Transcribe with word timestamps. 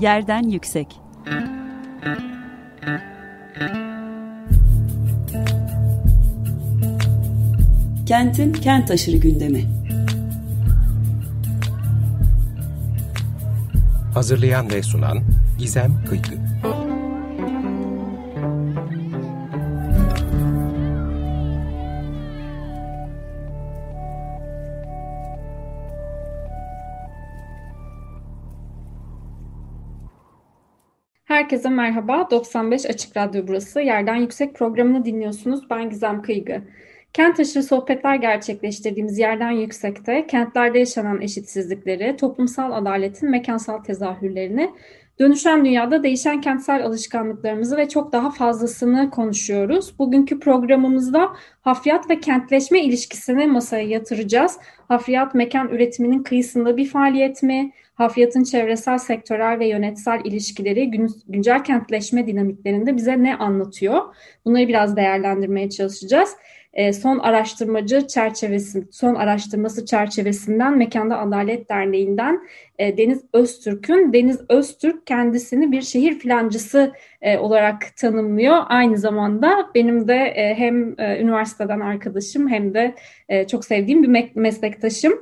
Yerden 0.00 0.42
Yüksek. 0.42 1.00
Kentin 8.06 8.52
kent 8.52 8.90
aşırı 8.90 9.16
gündemi. 9.16 9.64
Hazırlayan 14.14 14.70
ve 14.70 14.82
sunan 14.82 15.18
Gizem 15.58 16.04
Kıykı 16.08 16.34
Herkese 31.50 31.68
merhaba. 31.68 32.30
95 32.30 32.86
Açık 32.86 33.16
Radyo 33.16 33.48
burası. 33.48 33.80
Yerden 33.80 34.14
Yüksek 34.14 34.54
programını 34.54 35.04
dinliyorsunuz. 35.04 35.70
Ben 35.70 35.90
Gizem 35.90 36.22
Kıygı. 36.22 36.62
Kent 37.12 37.40
aşırı 37.40 37.62
sohbetler 37.62 38.14
gerçekleştirdiğimiz 38.14 39.18
Yerden 39.18 39.50
Yüksek'te 39.50 40.26
kentlerde 40.26 40.78
yaşanan 40.78 41.20
eşitsizlikleri, 41.20 42.16
toplumsal 42.16 42.72
adaletin 42.72 43.30
mekansal 43.30 43.78
tezahürlerini, 43.78 44.70
dönüşen 45.20 45.64
dünyada 45.64 46.02
değişen 46.02 46.40
kentsel 46.40 46.86
alışkanlıklarımızı 46.86 47.76
ve 47.76 47.88
çok 47.88 48.12
daha 48.12 48.30
fazlasını 48.30 49.10
konuşuyoruz. 49.10 49.98
Bugünkü 49.98 50.40
programımızda 50.40 51.28
hafriyat 51.60 52.10
ve 52.10 52.20
kentleşme 52.20 52.80
ilişkisini 52.80 53.46
masaya 53.46 53.84
yatıracağız. 53.84 54.58
Hafriyat 54.88 55.34
mekan 55.34 55.68
üretiminin 55.68 56.22
kıyısında 56.22 56.76
bir 56.76 56.88
faaliyet 56.88 57.42
mi? 57.42 57.72
Hafriyatın 57.94 58.44
çevresel, 58.44 58.98
sektörel 58.98 59.58
ve 59.58 59.68
yönetsel 59.68 60.20
ilişkileri 60.24 60.90
gün, 60.90 61.08
güncel 61.28 61.64
kentleşme 61.64 62.26
dinamiklerinde 62.26 62.96
bize 62.96 63.22
ne 63.22 63.36
anlatıyor? 63.36 64.00
Bunları 64.44 64.68
biraz 64.68 64.96
değerlendirmeye 64.96 65.70
çalışacağız. 65.70 66.30
E, 66.72 66.92
son 66.92 67.18
araştırmacı 67.18 68.06
çerçevesi, 68.06 68.88
son 68.90 69.14
araştırması 69.14 69.86
çerçevesinden 69.86 70.78
Mekanda 70.78 71.18
Adalet 71.18 71.68
Derneği'nden 71.68 72.40
e, 72.78 72.96
Deniz 72.96 73.24
Öztürk'ün 73.32 74.12
Deniz 74.12 74.40
Öztürk 74.48 75.06
kendisini 75.06 75.72
bir 75.72 75.82
şehir 75.82 76.18
plancısı 76.18 76.92
e, 77.22 77.38
olarak 77.38 77.96
tanımlıyor. 77.96 78.56
Aynı 78.68 78.98
zamanda 78.98 79.70
benim 79.74 80.08
de 80.08 80.14
e, 80.14 80.54
hem 80.54 80.88
üniversiteden 80.98 81.80
arkadaşım 81.80 82.48
hem 82.48 82.74
de 82.74 82.94
çok 83.48 83.64
sevdiğim 83.64 84.02
bir 84.02 84.08
me 84.08 84.30
meslektaşım. 84.34 85.12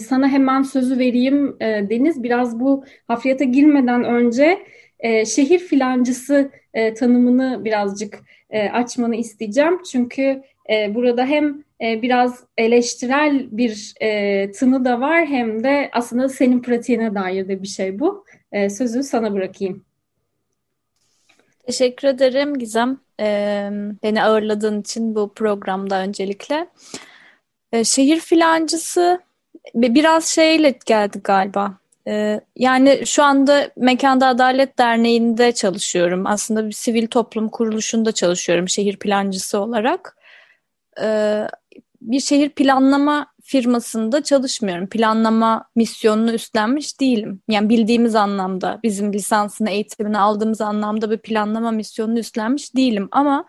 Sana 0.00 0.28
hemen 0.28 0.62
sözü 0.62 0.98
vereyim 0.98 1.56
Deniz. 1.60 2.22
Biraz 2.22 2.60
bu 2.60 2.84
hafriyata 3.08 3.44
girmeden 3.44 4.04
önce 4.04 4.58
şehir 5.26 5.58
filancısı 5.58 6.50
e, 6.76 6.94
tanımını 6.94 7.64
birazcık 7.64 8.18
e, 8.50 8.68
açmanı 8.68 9.16
isteyeceğim. 9.16 9.82
Çünkü 9.82 10.42
e, 10.70 10.94
burada 10.94 11.26
hem 11.26 11.64
e, 11.80 12.02
biraz 12.02 12.44
eleştirel 12.56 13.46
bir 13.50 13.94
e, 14.00 14.50
tını 14.50 14.84
da 14.84 15.00
var 15.00 15.26
hem 15.26 15.64
de 15.64 15.90
aslında 15.92 16.28
senin 16.28 16.62
pratiğine 16.62 17.14
dair 17.14 17.48
de 17.48 17.62
bir 17.62 17.68
şey 17.68 17.98
bu. 17.98 18.24
E, 18.52 18.70
sözü 18.70 19.02
sana 19.02 19.32
bırakayım. 19.32 19.84
Teşekkür 21.66 22.08
ederim 22.08 22.58
Gizem. 22.58 22.98
Ee, 23.20 23.70
beni 24.02 24.22
ağırladığın 24.22 24.80
için 24.80 25.14
bu 25.14 25.34
programda 25.34 26.00
öncelikle. 26.00 26.66
Ee, 27.72 27.84
şehir 27.84 28.20
filancısı 28.20 29.20
biraz 29.74 30.24
şeyle 30.24 30.78
geldi 30.86 31.20
galiba. 31.24 31.78
Ee, 32.08 32.40
yani 32.56 33.02
şu 33.06 33.22
anda 33.22 33.70
Mekanda 33.76 34.26
Adalet 34.26 34.78
Derneği'nde 34.78 35.52
çalışıyorum. 35.52 36.26
Aslında 36.26 36.66
bir 36.66 36.72
sivil 36.72 37.06
toplum 37.06 37.48
kuruluşunda 37.48 38.12
çalışıyorum 38.12 38.68
şehir 38.68 38.96
plancısı 38.96 39.60
olarak. 39.60 40.16
Ee, 41.00 41.48
bir 42.00 42.20
şehir 42.20 42.48
planlama 42.48 43.26
firmasında 43.42 44.22
çalışmıyorum. 44.22 44.86
Planlama 44.88 45.68
misyonunu 45.76 46.32
üstlenmiş 46.32 47.00
değilim. 47.00 47.42
Yani 47.48 47.68
bildiğimiz 47.68 48.14
anlamda, 48.14 48.80
bizim 48.82 49.12
lisansını, 49.12 49.70
eğitimini 49.70 50.18
aldığımız 50.18 50.60
anlamda 50.60 51.10
bir 51.10 51.18
planlama 51.18 51.70
misyonunu 51.70 52.18
üstlenmiş 52.18 52.76
değilim. 52.76 53.08
Ama 53.12 53.44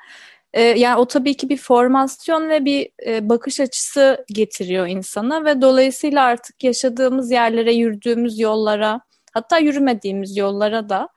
e, 0.54 0.62
yani 0.62 1.00
o 1.00 1.06
tabii 1.08 1.38
ki 1.38 1.50
bir 1.50 1.58
formasyon 1.58 2.50
ve 2.50 2.66
bir 2.66 2.90
e, 3.06 3.30
bakış 3.30 3.60
açısı 3.60 4.26
getiriyor 4.34 4.88
insana 4.88 5.46
ve 5.46 5.62
dolayısıyla 5.62 6.24
artık 6.24 6.64
yaşadığımız 6.64 7.32
yerlere, 7.32 7.74
yürüdüğümüz 7.74 8.40
yollara, 8.40 9.02
hatta 9.34 9.58
yürümediğimiz 9.58 10.38
yollara 10.38 10.90
da 10.90 11.10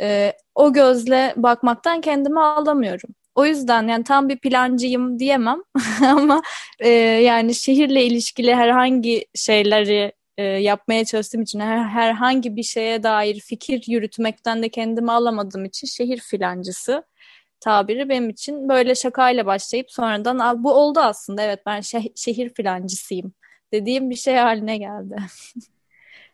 e, 0.00 0.32
o 0.54 0.72
gözle 0.72 1.34
bakmaktan 1.36 2.00
kendimi 2.00 2.40
alamıyorum. 2.40 3.10
O 3.34 3.46
yüzden 3.46 3.88
yani 3.88 4.04
tam 4.04 4.28
bir 4.28 4.38
plancıyım 4.38 5.18
diyemem 5.18 5.62
ama 6.08 6.42
e, 6.80 6.88
yani 6.88 7.54
şehirle 7.54 8.04
ilişkili 8.04 8.54
herhangi 8.54 9.26
şeyleri 9.34 10.12
e, 10.38 10.42
yapmaya 10.44 11.04
çalıştığım 11.04 11.42
için 11.42 11.60
her, 11.60 11.84
herhangi 11.84 12.56
bir 12.56 12.62
şeye 12.62 13.02
dair 13.02 13.40
fikir 13.40 13.84
yürütmekten 13.86 14.62
de 14.62 14.68
kendimi 14.68 15.12
alamadığım 15.12 15.64
için 15.64 15.86
şehir 15.86 16.18
filancısı 16.20 17.02
tabiri 17.64 18.08
benim 18.08 18.30
için 18.30 18.68
böyle 18.68 18.94
şakayla 18.94 19.46
başlayıp 19.46 19.90
sonradan 19.90 20.64
bu 20.64 20.72
oldu 20.72 21.00
aslında 21.00 21.42
evet 21.42 21.60
ben 21.66 21.80
şeh 21.80 22.04
şehir 22.14 22.54
filancısıyım 22.54 23.32
dediğim 23.72 24.10
bir 24.10 24.14
şey 24.14 24.36
haline 24.36 24.78
geldi. 24.78 25.16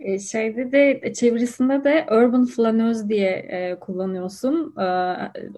E, 0.01 0.19
şeyde 0.19 0.73
de 0.73 1.13
çevirisinde 1.13 1.85
de 1.85 2.07
urban 2.11 2.47
flanöz 2.47 3.09
diye 3.09 3.31
e, 3.31 3.77
kullanıyorsun 3.81 4.75
e, 4.81 4.87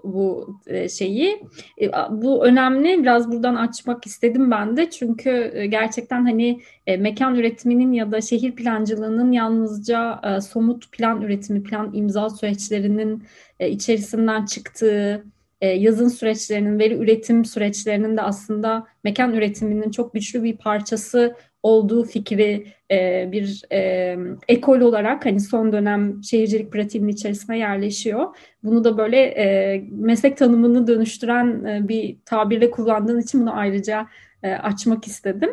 bu 0.04 0.56
e, 0.66 0.88
şeyi. 0.88 1.42
E, 1.80 1.90
bu 2.10 2.46
önemli. 2.46 3.02
Biraz 3.02 3.32
buradan 3.32 3.54
açmak 3.54 4.06
istedim 4.06 4.50
ben 4.50 4.76
de. 4.76 4.90
Çünkü 4.90 5.50
e, 5.54 5.66
gerçekten 5.66 6.24
hani 6.24 6.60
e, 6.86 6.96
mekan 6.96 7.34
üretiminin 7.34 7.92
ya 7.92 8.12
da 8.12 8.20
şehir 8.20 8.52
plancılığının 8.52 9.32
yalnızca 9.32 10.20
e, 10.24 10.40
somut 10.40 10.92
plan 10.92 11.22
üretimi, 11.22 11.62
plan 11.62 11.90
imza 11.94 12.30
süreçlerinin 12.30 13.22
e, 13.60 13.70
içerisinden 13.70 14.44
çıktığı 14.44 15.24
e, 15.62 15.68
yazın 15.68 16.08
süreçlerinin, 16.08 16.78
veri 16.78 16.94
üretim 16.94 17.44
süreçlerinin 17.44 18.16
de 18.16 18.22
aslında 18.22 18.86
mekan 19.04 19.34
üretiminin 19.34 19.90
çok 19.90 20.14
güçlü 20.14 20.42
bir 20.42 20.56
parçası 20.56 21.36
olduğu 21.62 22.04
fikri 22.04 22.66
e, 22.90 23.28
bir 23.32 23.62
e, 23.72 24.16
ekol 24.48 24.80
olarak 24.80 25.26
hani 25.26 25.40
son 25.40 25.72
dönem 25.72 26.24
şehircilik 26.24 26.72
pratiğinin 26.72 27.08
içerisine 27.08 27.58
yerleşiyor. 27.58 28.36
Bunu 28.62 28.84
da 28.84 28.98
böyle 28.98 29.18
e, 29.18 29.78
meslek 29.90 30.36
tanımını 30.36 30.86
dönüştüren 30.86 31.64
e, 31.64 31.88
bir 31.88 32.16
tabirle 32.24 32.70
kullandığın 32.70 33.20
için 33.20 33.40
bunu 33.40 33.56
ayrıca 33.56 34.06
e, 34.42 34.52
açmak 34.52 35.06
istedim. 35.06 35.50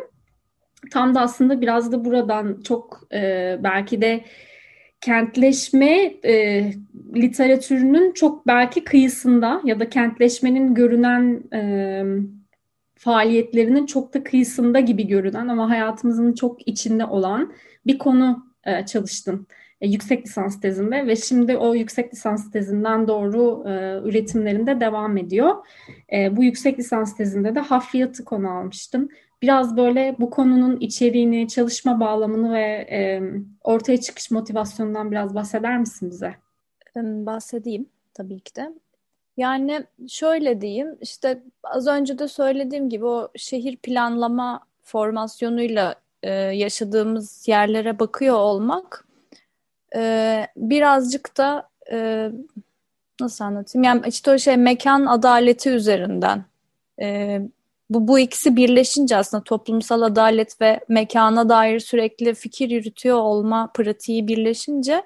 Tam 0.92 1.16
da 1.16 1.22
aslında 1.22 1.62
biraz 1.62 1.92
da 1.92 2.06
buradan 2.06 2.62
çok 2.64 3.08
e, 3.14 3.58
belki 3.64 4.02
de 4.02 4.24
kentleşme 5.02 6.14
e, 6.26 6.64
literatürünün 7.16 8.12
çok 8.12 8.48
belki 8.48 8.84
kıyısında 8.84 9.62
ya 9.64 9.80
da 9.80 9.90
kentleşmenin 9.90 10.74
görünen 10.74 11.44
e, 11.54 12.04
faaliyetlerinin 12.96 13.86
çok 13.86 14.14
da 14.14 14.24
kıyısında 14.24 14.80
gibi 14.80 15.08
görünen 15.08 15.48
ama 15.48 15.70
hayatımızın 15.70 16.34
çok 16.34 16.68
içinde 16.68 17.06
olan 17.06 17.54
bir 17.86 17.98
konu 17.98 18.46
e, 18.66 18.86
çalıştım 18.86 19.48
e, 19.82 19.88
yüksek 19.88 20.26
lisans 20.26 20.62
tezinde 20.62 21.08
ve 21.08 21.16
şimdi 21.16 21.58
o 21.58 21.76
yüksek 21.76 22.14
lisans 22.14 22.52
tezinden 22.52 23.08
doğru 23.08 23.64
e, 23.70 24.02
üretimlerinde 24.10 24.80
devam 24.80 25.18
ediyor. 25.18 25.56
E, 26.14 26.38
bu 26.38 26.44
yüksek 26.44 26.80
lisans 26.80 27.18
tezinde 27.18 27.56
de 27.56 27.60
hafriyatı 27.60 28.26
konu 28.26 28.50
almıştım. 28.50 29.10
Biraz 29.42 29.78
böyle 29.78 30.16
bu 30.20 30.30
konunun 30.30 30.78
içeriğini, 30.80 31.48
çalışma 31.48 32.00
bağlamını 32.00 32.54
ve 32.54 32.88
e, 32.92 33.22
ortaya 33.64 34.02
çıkış 34.02 34.32
motivasyonundan 34.32 35.12
biraz 35.12 35.36
bahseder 35.36 35.78
misin 35.80 36.12
bize? 36.12 36.36
Bahsedeyim 36.96 37.90
tabii 38.14 38.40
ki 38.40 38.56
de. 38.56 38.74
Yani 39.38 39.86
şöyle 40.08 40.62
diyeyim, 40.62 40.98
işte 41.02 41.44
az 41.64 41.88
önce 41.88 42.20
de 42.20 42.28
söylediğim 42.28 42.90
gibi 42.90 43.06
o 43.06 43.32
şehir 43.36 43.78
planlama 43.78 44.60
formasyonuyla 44.84 45.96
e, 46.24 46.32
yaşadığımız 46.34 47.48
yerlere 47.48 48.00
bakıyor 48.00 48.36
olmak 48.36 49.06
e, 49.96 50.48
birazcık 50.58 51.38
da 51.38 51.70
e, 51.92 52.30
nasıl 53.22 53.46
anlatayım? 53.46 53.84
Yani 53.84 54.02
işte 54.08 54.32
o 54.32 54.38
şey 54.38 54.58
mekan 54.58 55.06
adaleti 55.06 55.70
üzerinden 55.70 56.46
e, 57.02 57.42
bu, 57.90 58.08
bu 58.08 58.20
ikisi 58.20 58.56
birleşince 58.56 59.16
aslında 59.18 59.44
toplumsal 59.44 60.02
adalet 60.02 60.62
ve 60.62 60.80
mekana 60.90 61.50
dair 61.50 61.80
sürekli 61.80 62.34
fikir 62.34 62.70
yürütüyor 62.70 63.18
olma 63.18 63.72
pratiği 63.74 64.28
birleşince 64.28 65.04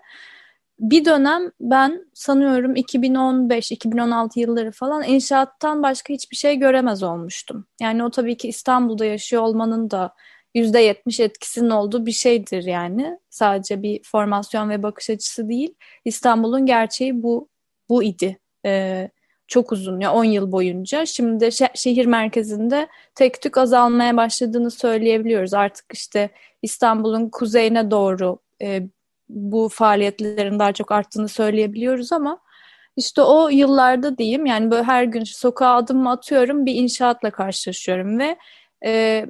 bir 0.79 1.05
dönem 1.05 1.51
ben 1.59 2.05
sanıyorum 2.13 2.75
2015-2016 2.75 4.39
yılları 4.39 4.71
falan 4.71 5.03
inşaattan 5.03 5.83
başka 5.83 6.13
hiçbir 6.13 6.35
şey 6.35 6.55
göremez 6.55 7.03
olmuştum. 7.03 7.65
Yani 7.81 8.03
o 8.03 8.09
tabii 8.11 8.37
ki 8.37 8.47
İstanbul'da 8.47 9.05
yaşıyor 9.05 9.41
olmanın 9.41 9.91
da 9.91 10.13
%70 10.55 11.23
etkisinin 11.23 11.69
olduğu 11.69 12.05
bir 12.05 12.11
şeydir 12.11 12.63
yani. 12.63 13.19
Sadece 13.29 13.81
bir 13.81 14.01
formasyon 14.03 14.69
ve 14.69 14.83
bakış 14.83 15.09
açısı 15.09 15.49
değil. 15.49 15.75
İstanbul'un 16.05 16.65
gerçeği 16.65 17.23
bu 17.23 17.49
bu 17.89 18.03
idi. 18.03 18.39
Ee, 18.65 19.09
çok 19.47 19.71
uzun 19.71 19.99
ya 19.99 20.13
10 20.13 20.23
yıl 20.23 20.51
boyunca. 20.51 21.05
Şimdi 21.05 21.45
şe- 21.45 21.77
şehir 21.77 22.05
merkezinde 22.05 22.87
tek 23.15 23.41
tük 23.41 23.57
azalmaya 23.57 24.17
başladığını 24.17 24.71
söyleyebiliyoruz. 24.71 25.53
Artık 25.53 25.85
işte 25.93 26.29
İstanbul'un 26.61 27.29
kuzeyine 27.29 27.91
doğru 27.91 28.39
e, 28.61 28.81
bu 29.29 29.69
faaliyetlerin 29.71 30.59
daha 30.59 30.73
çok 30.73 30.91
arttığını 30.91 31.27
söyleyebiliyoruz 31.27 32.11
ama 32.11 32.39
işte 32.97 33.21
o 33.21 33.49
yıllarda 33.49 34.17
diyeyim 34.17 34.45
yani 34.45 34.71
böyle 34.71 34.83
her 34.83 35.03
gün 35.03 35.23
sokağa 35.23 35.75
adım 35.75 36.07
atıyorum 36.07 36.65
bir 36.65 36.75
inşaatla 36.75 37.31
karşılaşıyorum 37.31 38.19
ve 38.19 38.37
e, 38.85 39.25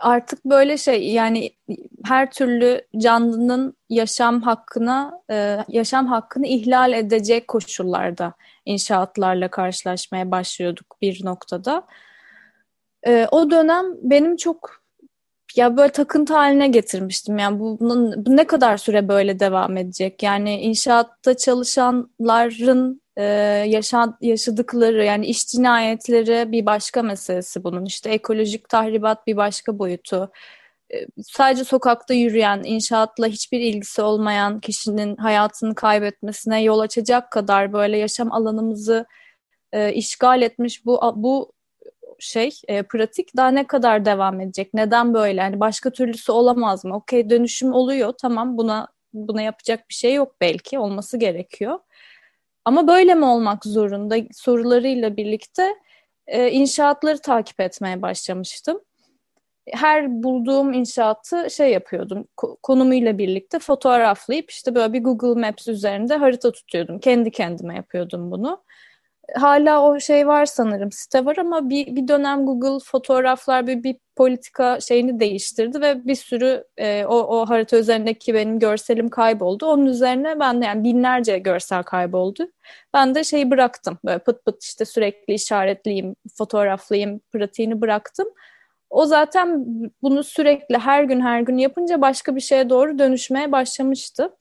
artık 0.00 0.44
böyle 0.44 0.76
şey 0.76 1.12
yani 1.12 1.50
her 2.04 2.30
türlü 2.30 2.82
canlının 2.98 3.76
yaşam 3.88 4.42
hakkına 4.42 5.20
e, 5.30 5.58
yaşam 5.68 6.06
hakkını 6.06 6.46
ihlal 6.46 6.92
edecek 6.92 7.48
koşullarda 7.48 8.34
inşaatlarla 8.64 9.48
karşılaşmaya 9.48 10.30
başlıyorduk 10.30 10.96
bir 11.02 11.24
noktada. 11.24 11.86
E, 13.06 13.28
o 13.30 13.50
dönem 13.50 13.84
benim 14.02 14.36
çok 14.36 14.82
ya 15.56 15.76
böyle 15.76 15.92
takıntı 15.92 16.34
haline 16.34 16.68
getirmiştim. 16.68 17.38
Yani 17.38 17.60
bu, 17.60 17.78
bu 18.26 18.36
ne 18.36 18.46
kadar 18.46 18.76
süre 18.76 19.08
böyle 19.08 19.40
devam 19.40 19.76
edecek? 19.76 20.22
Yani 20.22 20.60
inşaatta 20.60 21.36
çalışanların 21.36 23.02
e, 23.16 23.24
yaşa, 23.68 24.18
yaşadıkları 24.20 25.04
yani 25.04 25.26
iş 25.26 25.46
cinayetleri 25.46 26.52
bir 26.52 26.66
başka 26.66 27.02
meselesi 27.02 27.64
bunun. 27.64 27.84
İşte 27.84 28.10
ekolojik 28.10 28.68
tahribat 28.68 29.26
bir 29.26 29.36
başka 29.36 29.78
boyutu. 29.78 30.30
E, 30.94 31.06
sadece 31.22 31.64
sokakta 31.64 32.14
yürüyen, 32.14 32.62
inşaatla 32.64 33.26
hiçbir 33.26 33.60
ilgisi 33.60 34.02
olmayan 34.02 34.60
kişinin 34.60 35.16
hayatını 35.16 35.74
kaybetmesine 35.74 36.62
yol 36.62 36.78
açacak 36.78 37.30
kadar 37.32 37.72
böyle 37.72 37.98
yaşam 37.98 38.32
alanımızı 38.32 39.06
e, 39.72 39.92
işgal 39.92 40.42
etmiş 40.42 40.86
bu 40.86 41.00
bu 41.16 41.52
şey 42.18 42.50
e, 42.68 42.82
pratik 42.82 43.36
daha 43.36 43.48
ne 43.48 43.66
kadar 43.66 44.04
devam 44.04 44.40
edecek? 44.40 44.74
Neden 44.74 45.14
böyle? 45.14 45.40
Yani 45.40 45.60
başka 45.60 45.90
türlüsü 45.90 46.32
olamaz 46.32 46.84
mı? 46.84 46.96
Okey 46.96 47.30
dönüşüm 47.30 47.72
oluyor. 47.72 48.12
Tamam 48.22 48.58
buna 48.58 48.88
buna 49.14 49.42
yapacak 49.42 49.88
bir 49.88 49.94
şey 49.94 50.14
yok 50.14 50.36
belki. 50.40 50.78
Olması 50.78 51.18
gerekiyor. 51.18 51.78
Ama 52.64 52.88
böyle 52.88 53.14
mi 53.14 53.24
olmak 53.24 53.64
zorunda 53.64 54.16
sorularıyla 54.32 55.16
birlikte 55.16 55.74
e, 56.26 56.50
inşaatları 56.50 57.18
takip 57.18 57.60
etmeye 57.60 58.02
başlamıştım. 58.02 58.80
Her 59.72 60.22
bulduğum 60.22 60.72
inşaatı 60.72 61.50
şey 61.50 61.70
yapıyordum, 61.70 62.28
konumuyla 62.62 63.18
birlikte 63.18 63.58
fotoğraflayıp 63.58 64.50
işte 64.50 64.74
böyle 64.74 64.92
bir 64.92 65.04
Google 65.04 65.40
Maps 65.40 65.68
üzerinde 65.68 66.16
harita 66.16 66.52
tutuyordum. 66.52 66.98
Kendi 66.98 67.30
kendime 67.30 67.74
yapıyordum 67.74 68.30
bunu 68.30 68.62
hala 69.34 69.82
o 69.82 70.00
şey 70.00 70.26
var 70.26 70.46
sanırım 70.46 70.92
site 70.92 71.24
var 71.24 71.36
ama 71.36 71.70
bir, 71.70 71.96
bir 71.96 72.08
dönem 72.08 72.46
Google 72.46 72.84
fotoğraflar 72.84 73.66
bir, 73.66 73.82
bir 73.82 73.96
politika 74.16 74.80
şeyini 74.80 75.20
değiştirdi 75.20 75.80
ve 75.80 76.06
bir 76.06 76.14
sürü 76.14 76.64
e, 76.76 77.04
o, 77.04 77.14
o 77.14 77.46
harita 77.48 77.78
üzerindeki 77.78 78.34
benim 78.34 78.58
görselim 78.58 79.08
kayboldu. 79.08 79.66
Onun 79.66 79.86
üzerine 79.86 80.40
ben 80.40 80.62
de 80.62 80.64
yani 80.66 80.84
binlerce 80.84 81.38
görsel 81.38 81.82
kayboldu. 81.82 82.48
Ben 82.94 83.14
de 83.14 83.24
şeyi 83.24 83.50
bıraktım. 83.50 83.98
Böyle 84.04 84.18
pıt 84.18 84.44
pıt 84.44 84.64
işte 84.64 84.84
sürekli 84.84 85.34
işaretleyeyim, 85.34 86.16
fotoğraflayayım 86.38 87.20
pratiğini 87.32 87.80
bıraktım. 87.80 88.28
O 88.92 89.06
zaten 89.06 89.64
bunu 90.02 90.24
sürekli 90.24 90.78
her 90.78 91.04
gün 91.04 91.20
her 91.20 91.40
gün 91.40 91.58
yapınca 91.58 92.00
başka 92.00 92.36
bir 92.36 92.40
şeye 92.40 92.70
doğru 92.70 92.98
dönüşmeye 92.98 93.52
başlamıştı. 93.52 94.36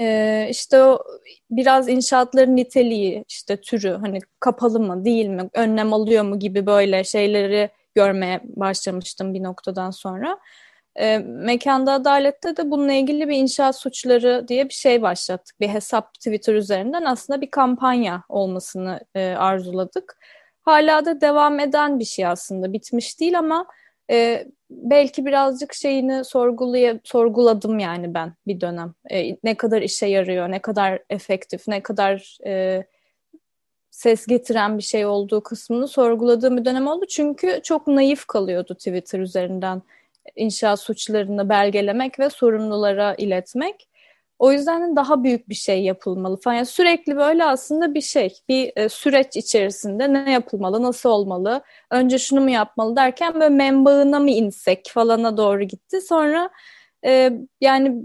Ee, 0.00 0.46
işte 0.50 0.82
o 0.82 1.04
biraz 1.50 1.88
inşaatların 1.88 2.56
niteliği, 2.56 3.24
işte 3.28 3.56
türü, 3.56 3.90
hani 4.02 4.18
kapalı 4.40 4.80
mı, 4.80 5.04
değil 5.04 5.26
mi, 5.26 5.50
önlem 5.54 5.92
alıyor 5.92 6.24
mu 6.24 6.38
gibi 6.38 6.66
böyle 6.66 7.04
şeyleri 7.04 7.70
görmeye 7.94 8.40
başlamıştım 8.44 9.34
bir 9.34 9.42
noktadan 9.42 9.90
sonra. 9.90 10.38
E, 10.96 11.18
Mekanda 11.18 11.92
Adalet'te 11.92 12.56
de 12.56 12.70
bununla 12.70 12.92
ilgili 12.92 13.28
bir 13.28 13.36
inşaat 13.36 13.76
suçları 13.78 14.48
diye 14.48 14.68
bir 14.68 14.74
şey 14.74 15.02
başlattık. 15.02 15.60
Bir 15.60 15.68
hesap 15.68 16.14
Twitter 16.14 16.54
üzerinden 16.54 17.04
aslında 17.04 17.40
bir 17.40 17.50
kampanya 17.50 18.22
olmasını 18.28 19.00
e, 19.14 19.34
arzuladık. 19.34 20.18
Hala 20.62 21.04
da 21.04 21.20
devam 21.20 21.60
eden 21.60 21.98
bir 21.98 22.04
şey 22.04 22.26
aslında. 22.26 22.72
Bitmiş 22.72 23.20
değil 23.20 23.38
ama 23.38 23.66
e, 24.10 24.46
belki 24.70 25.26
birazcık 25.26 25.74
şeyini 25.74 26.24
sorgulaya, 26.24 27.00
sorguladım 27.04 27.78
yani 27.78 28.14
ben 28.14 28.34
bir 28.46 28.60
dönem. 28.60 28.94
E, 29.10 29.36
ne 29.44 29.54
kadar 29.54 29.82
işe 29.82 30.06
yarıyor, 30.06 30.50
ne 30.50 30.58
kadar 30.58 31.02
efektif, 31.10 31.68
ne 31.68 31.82
kadar 31.82 32.38
e, 32.46 32.84
ses 33.90 34.26
getiren 34.26 34.78
bir 34.78 34.82
şey 34.82 35.06
olduğu 35.06 35.42
kısmını 35.42 35.88
sorguladığım 35.88 36.56
bir 36.56 36.64
dönem 36.64 36.86
oldu. 36.86 37.06
Çünkü 37.08 37.60
çok 37.62 37.86
naif 37.86 38.26
kalıyordu 38.26 38.74
Twitter 38.74 39.18
üzerinden 39.18 39.82
inşaat 40.36 40.80
suçlarını 40.80 41.48
belgelemek 41.48 42.18
ve 42.18 42.30
sorumlulara 42.30 43.14
iletmek. 43.14 43.88
O 44.42 44.52
yüzden 44.52 44.96
daha 44.96 45.24
büyük 45.24 45.48
bir 45.48 45.54
şey 45.54 45.82
yapılmalı 45.82 46.40
falan. 46.40 46.54
Yani 46.54 46.66
sürekli 46.66 47.16
böyle 47.16 47.44
aslında 47.44 47.94
bir 47.94 48.00
şey, 48.00 48.34
bir 48.48 48.72
e, 48.76 48.88
süreç 48.88 49.36
içerisinde 49.36 50.12
ne 50.12 50.32
yapılmalı, 50.32 50.82
nasıl 50.82 51.08
olmalı, 51.10 51.62
önce 51.90 52.18
şunu 52.18 52.40
mu 52.40 52.50
yapmalı 52.50 52.96
derken 52.96 53.34
böyle 53.34 53.48
membağına 53.48 54.18
mı 54.18 54.30
insek 54.30 54.90
falana 54.94 55.36
doğru 55.36 55.62
gitti. 55.62 56.00
Sonra 56.00 56.50
e, 57.06 57.32
yani 57.60 58.02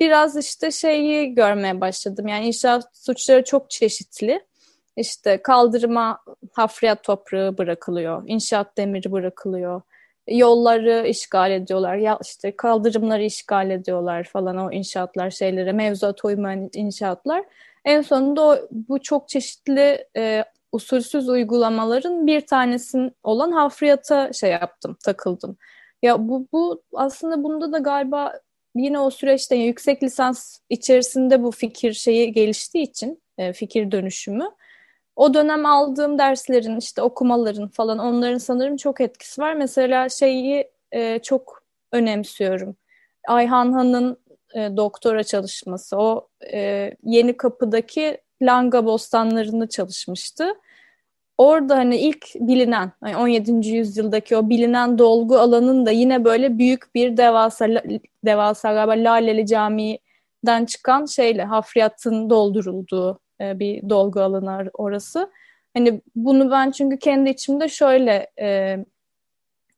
biraz 0.00 0.36
işte 0.36 0.70
şeyi 0.70 1.34
görmeye 1.34 1.80
başladım. 1.80 2.28
Yani 2.28 2.46
inşaat 2.46 2.84
suçları 2.92 3.44
çok 3.44 3.70
çeşitli. 3.70 4.46
İşte 4.96 5.42
kaldırıma 5.42 6.18
hafriyat 6.52 7.04
toprağı 7.04 7.58
bırakılıyor, 7.58 8.22
inşaat 8.26 8.76
demiri 8.76 9.12
bırakılıyor 9.12 9.82
yolları 10.30 11.06
işgal 11.08 11.50
ediyorlar. 11.50 11.96
Ya 11.96 12.18
işte 12.24 12.56
kaldırımları 12.56 13.22
işgal 13.22 13.70
ediyorlar 13.70 14.24
falan 14.24 14.56
o 14.56 14.72
inşaatlar 14.72 15.30
şeylere 15.30 15.72
mevzuat 15.72 16.24
uymayan 16.24 16.70
inşaatlar. 16.74 17.44
En 17.84 18.02
sonunda 18.02 18.42
o, 18.42 18.56
bu 18.70 19.02
çok 19.02 19.28
çeşitli 19.28 20.06
e, 20.16 20.44
usulsüz 20.72 21.28
uygulamaların 21.28 22.26
bir 22.26 22.40
tanesinin 22.40 23.12
olan 23.22 23.52
hafriyata 23.52 24.32
şey 24.32 24.50
yaptım, 24.50 24.96
takıldım. 25.04 25.56
Ya 26.02 26.28
bu, 26.28 26.46
bu 26.52 26.82
aslında 26.94 27.42
bunda 27.42 27.72
da 27.72 27.78
galiba 27.78 28.32
yine 28.74 28.98
o 28.98 29.10
süreçte 29.10 29.56
yüksek 29.56 30.02
lisans 30.02 30.58
içerisinde 30.68 31.42
bu 31.42 31.50
fikir 31.50 31.92
şeyi 31.92 32.32
geliştiği 32.32 32.84
için 32.84 33.22
e, 33.38 33.52
fikir 33.52 33.90
dönüşümü 33.90 34.50
o 35.16 35.34
dönem 35.34 35.66
aldığım 35.66 36.18
derslerin 36.18 36.76
işte 36.78 37.02
okumaların 37.02 37.68
falan 37.68 37.98
onların 37.98 38.38
sanırım 38.38 38.76
çok 38.76 39.00
etkisi 39.00 39.40
var. 39.40 39.54
Mesela 39.54 40.08
şeyi 40.08 40.70
e, 40.92 41.18
çok 41.18 41.62
önemsiyorum. 41.92 42.76
Ayhan 43.28 43.72
Han'ın 43.72 44.16
e, 44.54 44.76
doktora 44.76 45.24
çalışması. 45.24 45.96
O 45.96 46.28
e, 46.52 46.90
Yeni 47.04 47.36
Kapı'daki 47.36 48.18
Langa 48.42 48.84
bostanlarını 48.84 49.68
çalışmıştı. 49.68 50.54
Orada 51.38 51.76
hani 51.76 51.96
ilk 51.96 52.26
bilinen, 52.34 52.92
yani 53.04 53.16
17. 53.16 53.68
yüzyıldaki 53.68 54.36
o 54.36 54.48
bilinen 54.48 54.98
dolgu 54.98 55.38
alanın 55.38 55.86
da 55.86 55.90
yine 55.90 56.24
böyle 56.24 56.58
büyük 56.58 56.94
bir 56.94 57.16
devasa, 57.16 57.66
devasa 58.24 58.72
galiba 58.72 59.10
Laleli 59.10 59.46
Camii'den 59.46 60.64
çıkan 60.64 61.04
şeyle 61.04 61.44
hafriyatın 61.44 62.30
doldurulduğu 62.30 63.20
e, 63.40 63.58
bir 63.58 63.88
dolgu 63.90 64.20
alanı 64.20 64.70
orası. 64.74 65.30
Hani 65.74 66.00
bunu 66.16 66.50
ben 66.50 66.70
çünkü 66.70 66.98
kendi 66.98 67.30
içimde 67.30 67.68
şöyle 67.68 68.30
e, 68.40 68.78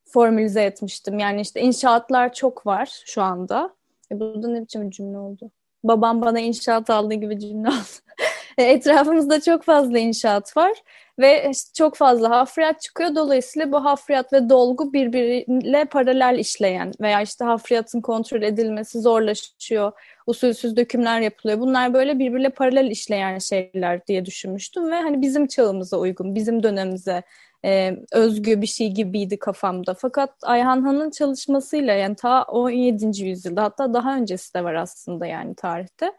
formülize 0.04 0.62
etmiştim. 0.62 1.18
Yani 1.18 1.40
işte 1.40 1.60
inşaatlar 1.60 2.32
çok 2.32 2.66
var 2.66 3.02
şu 3.06 3.22
anda. 3.22 3.74
E, 4.12 4.20
burada 4.20 4.48
ne 4.48 4.62
biçim 4.62 4.86
bir 4.86 4.90
cümle 4.90 5.18
oldu? 5.18 5.50
Babam 5.84 6.22
bana 6.22 6.40
inşaat 6.40 6.90
aldığı 6.90 7.14
gibi 7.14 7.38
cümle 7.38 7.68
oldu. 7.68 7.76
E, 8.58 8.62
etrafımızda 8.62 9.40
çok 9.40 9.62
fazla 9.62 9.98
inşaat 9.98 10.56
var 10.56 10.72
ve 11.18 11.50
işte 11.50 11.70
çok 11.74 11.96
fazla 11.96 12.30
hafriyat 12.30 12.80
çıkıyor. 12.80 13.14
Dolayısıyla 13.14 13.72
bu 13.72 13.84
hafriyat 13.84 14.32
ve 14.32 14.48
dolgu 14.48 14.92
birbiriyle 14.92 15.84
paralel 15.84 16.38
işleyen 16.38 16.92
veya 17.00 17.22
işte 17.22 17.44
hafriyatın 17.44 18.00
kontrol 18.00 18.42
edilmesi 18.42 19.00
zorlaşıyor. 19.00 19.92
Usulsüz 20.26 20.76
dökümler 20.76 21.20
yapılıyor. 21.20 21.60
Bunlar 21.60 21.94
böyle 21.94 22.18
birbiriyle 22.18 22.48
paralel 22.50 22.90
işleyen 22.90 23.38
şeyler 23.38 24.06
diye 24.06 24.24
düşünmüştüm 24.24 24.90
ve 24.90 24.94
hani 24.96 25.22
bizim 25.22 25.46
çağımıza 25.46 25.96
uygun, 25.96 26.34
bizim 26.34 26.62
dönemimize 26.62 27.22
e, 27.64 27.96
özgü 28.12 28.60
bir 28.60 28.66
şey 28.66 28.90
gibiydi 28.90 29.38
kafamda. 29.38 29.94
Fakat 29.94 30.30
Ayhan 30.42 30.82
Han'ın 30.82 31.10
çalışmasıyla 31.10 31.94
yani 31.94 32.16
ta 32.16 32.42
17. 32.42 33.24
yüzyılda 33.24 33.62
hatta 33.62 33.94
daha 33.94 34.16
öncesi 34.16 34.54
de 34.54 34.64
var 34.64 34.74
aslında 34.74 35.26
yani 35.26 35.54
tarihte. 35.54 36.12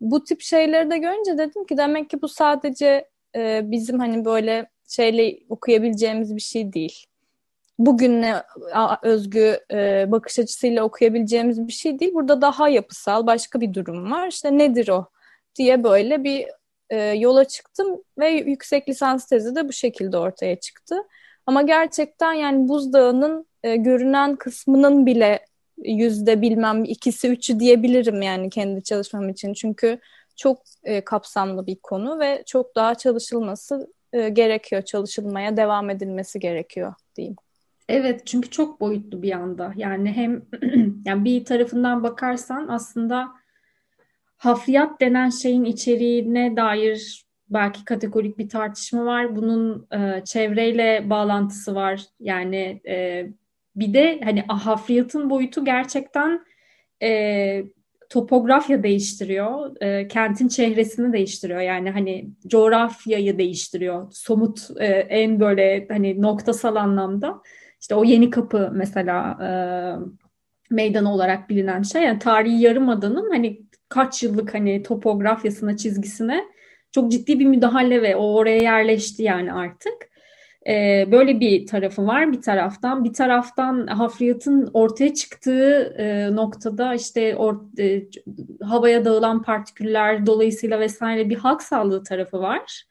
Bu 0.00 0.24
tip 0.24 0.40
şeyleri 0.40 0.90
de 0.90 0.98
görünce 0.98 1.38
dedim 1.38 1.66
ki 1.66 1.76
demek 1.76 2.10
ki 2.10 2.22
bu 2.22 2.28
sadece 2.28 3.08
e, 3.36 3.60
bizim 3.64 3.98
hani 3.98 4.24
böyle 4.24 4.66
şeyle 4.88 5.38
okuyabileceğimiz 5.48 6.36
bir 6.36 6.40
şey 6.40 6.72
değil. 6.72 7.06
Bugüne 7.78 8.42
özgü 9.02 9.58
e, 9.72 10.04
bakış 10.12 10.38
açısıyla 10.38 10.84
okuyabileceğimiz 10.84 11.68
bir 11.68 11.72
şey 11.72 11.98
değil. 11.98 12.14
Burada 12.14 12.40
daha 12.40 12.68
yapısal 12.68 13.26
başka 13.26 13.60
bir 13.60 13.74
durum 13.74 14.12
var. 14.12 14.28
İşte 14.28 14.58
nedir 14.58 14.88
o 14.88 15.06
diye 15.56 15.84
böyle 15.84 16.24
bir 16.24 16.46
e, 16.90 16.98
yola 16.98 17.44
çıktım 17.44 18.02
ve 18.18 18.28
yüksek 18.28 18.88
lisans 18.88 19.26
tezi 19.26 19.54
de 19.54 19.68
bu 19.68 19.72
şekilde 19.72 20.18
ortaya 20.18 20.60
çıktı. 20.60 20.96
Ama 21.46 21.62
gerçekten 21.62 22.32
yani 22.32 22.68
buzdağının 22.68 23.46
e, 23.62 23.76
görünen 23.76 24.36
kısmının 24.36 25.06
bile 25.06 25.46
yüzde 25.84 26.42
bilmem 26.42 26.84
ikisi 26.84 27.28
üçü 27.28 27.60
diyebilirim 27.60 28.22
yani 28.22 28.50
kendi 28.50 28.82
çalışmam 28.82 29.28
için. 29.28 29.54
Çünkü 29.54 29.98
çok 30.36 30.62
e, 30.84 31.00
kapsamlı 31.00 31.66
bir 31.66 31.76
konu 31.76 32.20
ve 32.20 32.42
çok 32.46 32.76
daha 32.76 32.94
çalışılması 32.94 33.92
e, 34.12 34.28
gerekiyor, 34.28 34.82
çalışılmaya 34.82 35.56
devam 35.56 35.90
edilmesi 35.90 36.38
gerekiyor 36.38 36.94
diyeyim. 37.16 37.36
Evet 37.88 38.26
çünkü 38.26 38.50
çok 38.50 38.80
boyutlu 38.80 39.22
bir 39.22 39.32
anda. 39.32 39.72
Yani 39.76 40.12
hem 40.12 40.42
yani 41.04 41.24
bir 41.24 41.44
tarafından 41.44 42.02
bakarsan 42.02 42.68
aslında 42.68 43.28
hafriyat 44.36 45.00
denen 45.00 45.30
şeyin 45.30 45.64
içeriğine 45.64 46.56
dair 46.56 47.24
belki 47.48 47.84
kategorik 47.84 48.38
bir 48.38 48.48
tartışma 48.48 49.04
var. 49.04 49.36
Bunun 49.36 49.86
e, 49.92 50.24
çevreyle 50.24 51.10
bağlantısı 51.10 51.74
var. 51.74 52.00
Yani 52.20 52.80
e, 52.88 53.26
bir 53.76 53.94
de 53.94 54.20
hani 54.24 54.40
hafriyatın 54.40 55.30
boyutu 55.30 55.64
gerçekten 55.64 56.44
e, 57.02 57.64
topografya 58.10 58.82
değiştiriyor. 58.82 59.82
E, 59.82 60.08
kentin 60.08 60.48
çehresini 60.48 61.12
değiştiriyor. 61.12 61.60
Yani 61.60 61.90
hani 61.90 62.30
coğrafyayı 62.46 63.38
değiştiriyor. 63.38 64.12
Somut 64.12 64.68
e, 64.80 64.86
en 64.86 65.40
böyle 65.40 65.86
hani 65.90 66.22
noktasal 66.22 66.76
anlamda. 66.76 67.42
İşte 67.84 67.94
o 67.94 68.04
yeni 68.04 68.30
kapı 68.30 68.70
mesela 68.74 69.38
e, 69.42 69.48
meydanı 70.74 71.14
olarak 71.14 71.50
bilinen 71.50 71.82
şey. 71.82 72.02
Yani 72.02 72.18
tarihi 72.18 72.60
yarımadanın 72.62 73.30
hani 73.30 73.60
kaç 73.88 74.22
yıllık 74.22 74.54
hani 74.54 74.82
topografyasına, 74.82 75.76
çizgisine 75.76 76.44
çok 76.92 77.12
ciddi 77.12 77.38
bir 77.38 77.46
müdahale 77.46 78.02
ve 78.02 78.16
o 78.16 78.34
oraya 78.34 78.62
yerleşti 78.62 79.22
yani 79.22 79.52
artık. 79.52 79.94
Ee, 80.68 81.08
böyle 81.12 81.40
bir 81.40 81.66
tarafı 81.66 82.06
var 82.06 82.32
bir 82.32 82.42
taraftan. 82.42 83.04
Bir 83.04 83.12
taraftan 83.12 83.86
hafriyatın 83.86 84.70
ortaya 84.74 85.14
çıktığı 85.14 85.94
e, 85.98 86.36
noktada 86.36 86.94
işte 86.94 87.36
or, 87.36 87.56
e, 87.78 88.02
havaya 88.62 89.04
dağılan 89.04 89.42
partiküller 89.42 90.26
dolayısıyla 90.26 90.80
vesaire 90.80 91.30
bir 91.30 91.36
halk 91.36 91.62
sağlığı 91.62 92.04
tarafı 92.04 92.38
var. 92.40 92.84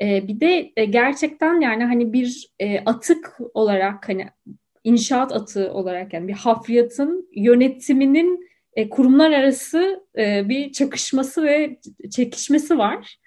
E, 0.00 0.28
bir 0.28 0.40
de 0.40 0.72
e, 0.76 0.84
gerçekten 0.84 1.60
yani 1.60 1.84
hani 1.84 2.12
bir 2.12 2.50
e, 2.58 2.80
atık 2.80 3.38
olarak 3.54 4.08
hani 4.08 4.28
inşaat 4.84 5.32
atığı 5.32 5.72
olarak 5.72 6.12
yani 6.12 6.28
bir 6.28 6.32
hafriyatın 6.32 7.28
yönetiminin 7.34 8.48
e, 8.74 8.88
kurumlar 8.88 9.30
arası 9.30 10.06
e, 10.18 10.48
bir 10.48 10.72
çakışması 10.72 11.44
ve 11.44 11.80
çekişmesi 12.10 12.78
var. 12.78 13.18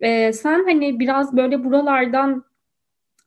E, 0.00 0.32
sen 0.32 0.64
hani 0.64 1.00
biraz 1.00 1.36
böyle 1.36 1.64
buralardan 1.64 2.44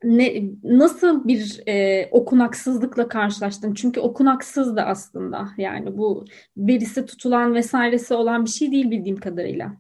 ne, 0.04 0.44
nasıl 0.64 1.28
bir 1.28 1.62
e, 1.68 2.10
okunaksızlıkla 2.12 3.08
karşılaştın? 3.08 3.74
Çünkü 3.74 4.00
okunaksız 4.00 4.76
da 4.76 4.86
aslında 4.86 5.50
yani 5.58 5.98
bu 5.98 6.26
verisi 6.58 7.06
tutulan 7.06 7.56
vesairesi 7.56 8.14
olan 8.14 8.46
bir 8.46 8.50
şey 8.50 8.72
değil 8.72 8.92
bildiğim 8.92 9.18
kadarıyla. 9.18 9.78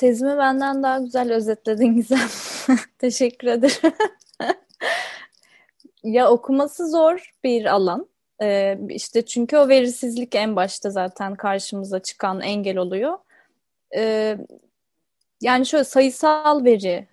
Tezimi 0.00 0.38
benden 0.38 0.82
daha 0.82 0.98
güzel 0.98 1.32
özetledin 1.32 1.94
Gizem. 1.94 2.28
Teşekkür 2.98 3.48
ederim. 3.48 3.92
ya 6.02 6.30
okuması 6.30 6.90
zor 6.90 7.32
bir 7.44 7.64
alan. 7.64 8.08
Ee, 8.42 8.78
işte 8.88 9.26
çünkü 9.26 9.56
o 9.56 9.68
verisizlik 9.68 10.34
en 10.34 10.56
başta 10.56 10.90
zaten 10.90 11.34
karşımıza 11.34 12.02
çıkan 12.02 12.40
engel 12.40 12.76
oluyor. 12.76 13.18
Ee, 13.96 14.38
yani 15.40 15.66
şöyle 15.66 15.84
sayısal 15.84 16.64
veri, 16.64 17.08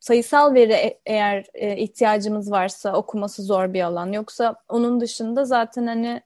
sayısal 0.00 0.54
veri 0.54 0.72
e- 0.72 1.00
eğer 1.06 1.46
e, 1.54 1.76
ihtiyacımız 1.76 2.50
varsa 2.50 2.96
okuması 2.96 3.42
zor 3.42 3.72
bir 3.74 3.82
alan. 3.82 4.12
Yoksa 4.12 4.56
onun 4.68 5.00
dışında 5.00 5.44
zaten 5.44 5.86
hani 5.86 6.22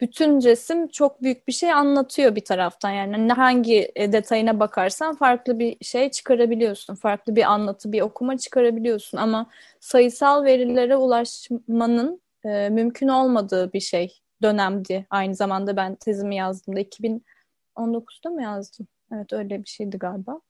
bütün 0.00 0.42
resim 0.42 0.88
çok 0.88 1.22
büyük 1.22 1.48
bir 1.48 1.52
şey 1.52 1.72
anlatıyor 1.72 2.36
bir 2.36 2.44
taraftan. 2.44 2.90
Yani 2.90 3.32
hangi 3.32 3.92
e, 3.96 4.12
detayına 4.12 4.60
bakarsan 4.60 5.16
farklı 5.16 5.58
bir 5.58 5.76
şey 5.84 6.10
çıkarabiliyorsun. 6.10 6.94
Farklı 6.94 7.36
bir 7.36 7.52
anlatı, 7.52 7.92
bir 7.92 8.00
okuma 8.00 8.38
çıkarabiliyorsun. 8.38 9.18
Ama 9.18 9.50
sayısal 9.80 10.44
verilere 10.44 10.96
ulaşmanın 10.96 12.22
e, 12.44 12.68
mümkün 12.68 13.08
olmadığı 13.08 13.72
bir 13.72 13.80
şey 13.80 14.20
dönemdi. 14.42 15.06
Aynı 15.10 15.34
zamanda 15.34 15.76
ben 15.76 15.94
tezimi 15.94 16.36
yazdığımda 16.36 16.80
2019'da 16.80 18.30
mı 18.30 18.42
yazdım? 18.42 18.86
Evet 19.14 19.32
öyle 19.32 19.62
bir 19.64 19.68
şeydi 19.68 19.98
galiba. 19.98 20.40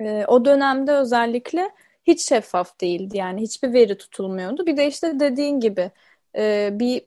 E, 0.00 0.24
o 0.28 0.44
dönemde 0.44 0.92
özellikle 0.92 1.70
hiç 2.04 2.28
şeffaf 2.28 2.80
değildi. 2.80 3.16
Yani 3.16 3.40
hiçbir 3.40 3.72
veri 3.72 3.98
tutulmuyordu. 3.98 4.66
Bir 4.66 4.76
de 4.76 4.86
işte 4.86 5.20
dediğin 5.20 5.60
gibi 5.60 5.90
e, 6.36 6.70
bir 6.72 7.06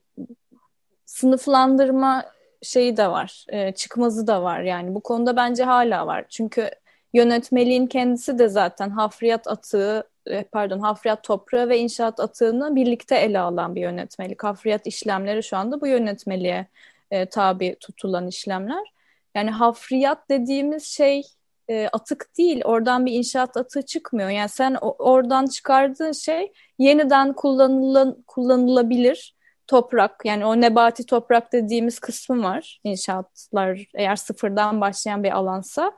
sınıflandırma 1.08 2.26
şeyi 2.62 2.98
de 2.98 3.08
var, 3.08 3.46
e, 3.50 3.72
çıkmazı 3.72 4.28
da 4.28 4.44
var. 4.44 4.62
Yani 4.62 4.96
bu 4.96 5.02
konuda 5.02 5.36
bence 5.36 5.64
hala 5.64 6.08
var. 6.08 6.26
Çünkü 6.30 6.70
yönetmeliğin 7.14 7.88
kendisi 7.88 8.40
de 8.40 8.48
zaten 8.48 8.90
hafriyat 8.90 9.48
atığı, 9.48 10.10
e, 10.28 10.44
pardon 10.44 10.80
hafriyat 10.80 11.24
toprağı 11.24 11.70
ve 11.70 11.80
inşaat 11.80 12.20
atığını 12.20 12.76
birlikte 12.76 13.16
ele 13.16 13.40
alan 13.40 13.76
bir 13.76 13.82
yönetmelik. 13.82 14.44
Hafriyat 14.44 14.88
işlemleri 14.88 15.44
şu 15.44 15.58
anda 15.58 15.82
bu 15.82 15.88
yönetmeliğe 15.88 16.68
e, 17.12 17.26
tabi 17.26 17.76
tutulan 17.80 18.28
işlemler. 18.28 18.94
Yani 19.36 19.52
hafriyat 19.52 20.30
dediğimiz 20.30 20.84
şey 20.86 21.24
e, 21.70 21.88
atık 21.94 22.38
değil. 22.38 22.62
Oradan 22.66 23.06
bir 23.06 23.14
inşaat 23.14 23.58
atığı 23.58 23.82
çıkmıyor. 23.82 24.30
Yani 24.30 24.50
sen 24.50 24.78
o, 24.82 24.96
oradan 25.00 25.46
çıkardığın 25.46 26.12
şey 26.12 26.52
yeniden 26.80 27.34
kullanılan, 27.34 28.24
kullanılabilir 28.28 29.37
toprak 29.68 30.26
yani 30.26 30.46
o 30.46 30.62
nebati 30.62 31.06
toprak 31.06 31.54
dediğimiz 31.54 32.00
kısmı 32.00 32.44
var. 32.44 32.80
İnşaatlar 32.84 33.86
eğer 33.94 34.16
sıfırdan 34.16 34.82
başlayan 34.82 35.24
bir 35.24 35.32
alansa 35.32 35.92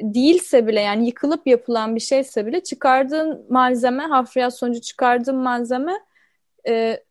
değilse 0.00 0.66
bile 0.66 0.80
yani 0.80 1.06
yıkılıp 1.06 1.46
yapılan 1.46 1.94
bir 1.94 2.00
şeyse 2.00 2.46
bile 2.46 2.62
çıkardığın 2.62 3.46
malzeme 3.50 4.02
hafriyat 4.02 4.58
sonucu 4.58 4.80
çıkardığın 4.80 5.36
malzeme 5.36 5.92
e, 6.68 7.02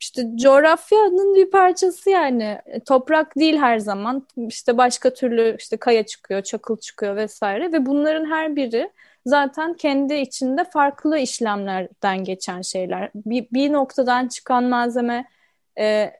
işte 0.00 0.22
coğrafyanın 0.36 1.34
bir 1.34 1.50
parçası 1.50 2.10
yani. 2.10 2.58
Toprak 2.86 3.36
değil 3.36 3.56
her 3.56 3.78
zaman. 3.78 4.26
İşte 4.36 4.78
başka 4.78 5.14
türlü 5.14 5.56
işte 5.58 5.76
kaya 5.76 6.06
çıkıyor 6.06 6.42
çakıl 6.42 6.76
çıkıyor 6.76 7.16
vesaire 7.16 7.72
ve 7.72 7.86
bunların 7.86 8.30
her 8.30 8.56
biri 8.56 8.90
zaten 9.26 9.74
kendi 9.74 10.14
içinde 10.14 10.64
farklı 10.64 11.18
işlemlerden 11.18 12.24
geçen 12.24 12.62
şeyler. 12.62 13.10
Bir, 13.14 13.46
bir 13.52 13.72
noktadan 13.72 14.28
çıkan 14.28 14.64
malzeme 14.64 15.24
e, 15.78 16.12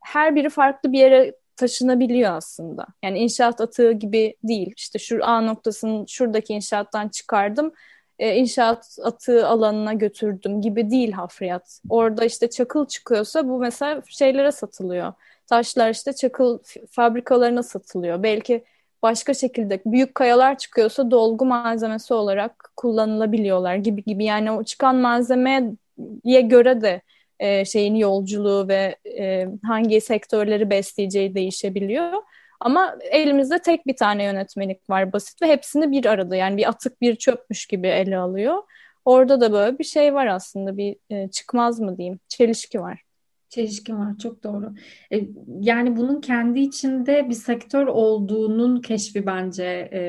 her 0.00 0.34
biri 0.34 0.50
farklı 0.50 0.92
bir 0.92 0.98
yere 0.98 1.34
taşınabiliyor 1.56 2.32
aslında. 2.32 2.86
Yani 3.04 3.18
inşaat 3.18 3.60
atığı 3.60 3.92
gibi 3.92 4.36
değil. 4.44 4.72
İşte 4.76 4.98
şu 4.98 5.24
A 5.24 5.40
noktasını 5.40 6.08
şuradaki 6.08 6.52
inşaattan 6.54 7.08
çıkardım, 7.08 7.72
e, 8.18 8.36
inşaat 8.36 8.98
atığı 9.04 9.46
alanına 9.46 9.92
götürdüm 9.92 10.60
gibi 10.60 10.90
değil 10.90 11.12
hafriyat. 11.12 11.80
Orada 11.88 12.24
işte 12.24 12.50
çakıl 12.50 12.86
çıkıyorsa 12.86 13.48
bu 13.48 13.58
mesela 13.58 14.02
şeylere 14.08 14.52
satılıyor. 14.52 15.12
Taşlar 15.46 15.90
işte 15.90 16.12
çakıl 16.12 16.58
fabrikalarına 16.90 17.62
satılıyor. 17.62 18.22
Belki 18.22 18.64
başka 19.02 19.34
şekilde 19.34 19.80
büyük 19.86 20.14
kayalar 20.14 20.58
çıkıyorsa 20.58 21.10
dolgu 21.10 21.44
malzemesi 21.44 22.14
olarak 22.14 22.72
kullanılabiliyorlar 22.76 23.74
gibi 23.76 24.04
gibi. 24.04 24.24
Yani 24.24 24.50
o 24.50 24.64
çıkan 24.64 24.96
malzemeye 24.96 26.40
göre 26.40 26.80
de 26.80 27.02
e, 27.40 27.64
şeyin 27.64 27.94
yolculuğu 27.94 28.68
ve 28.68 28.96
e, 29.18 29.46
hangi 29.64 30.00
sektörleri 30.00 30.70
besleyeceği 30.70 31.34
değişebiliyor. 31.34 32.12
Ama 32.60 32.98
elimizde 33.10 33.58
tek 33.58 33.86
bir 33.86 33.96
tane 33.96 34.24
yönetmelik 34.24 34.90
var 34.90 35.12
basit 35.12 35.42
ve 35.42 35.46
hepsini 35.46 35.90
bir 35.92 36.04
arada 36.06 36.36
yani 36.36 36.56
bir 36.56 36.68
atık 36.68 37.00
bir 37.00 37.16
çöpmüş 37.16 37.66
gibi 37.66 37.86
ele 37.88 38.18
alıyor. 38.18 38.62
Orada 39.04 39.40
da 39.40 39.52
böyle 39.52 39.78
bir 39.78 39.84
şey 39.84 40.14
var 40.14 40.26
aslında 40.26 40.76
bir 40.76 40.96
e, 41.10 41.30
çıkmaz 41.30 41.80
mı 41.80 41.98
diyeyim 41.98 42.20
çelişki 42.28 42.80
var. 42.80 43.07
Çelişki 43.48 43.94
var 43.94 44.18
çok 44.22 44.44
doğru. 44.44 44.74
E, 45.12 45.28
yani 45.60 45.96
bunun 45.96 46.20
kendi 46.20 46.60
içinde 46.60 47.28
bir 47.28 47.34
sektör 47.34 47.86
olduğunun 47.86 48.80
keşfi 48.80 49.26
bence 49.26 49.90
e, 49.92 50.00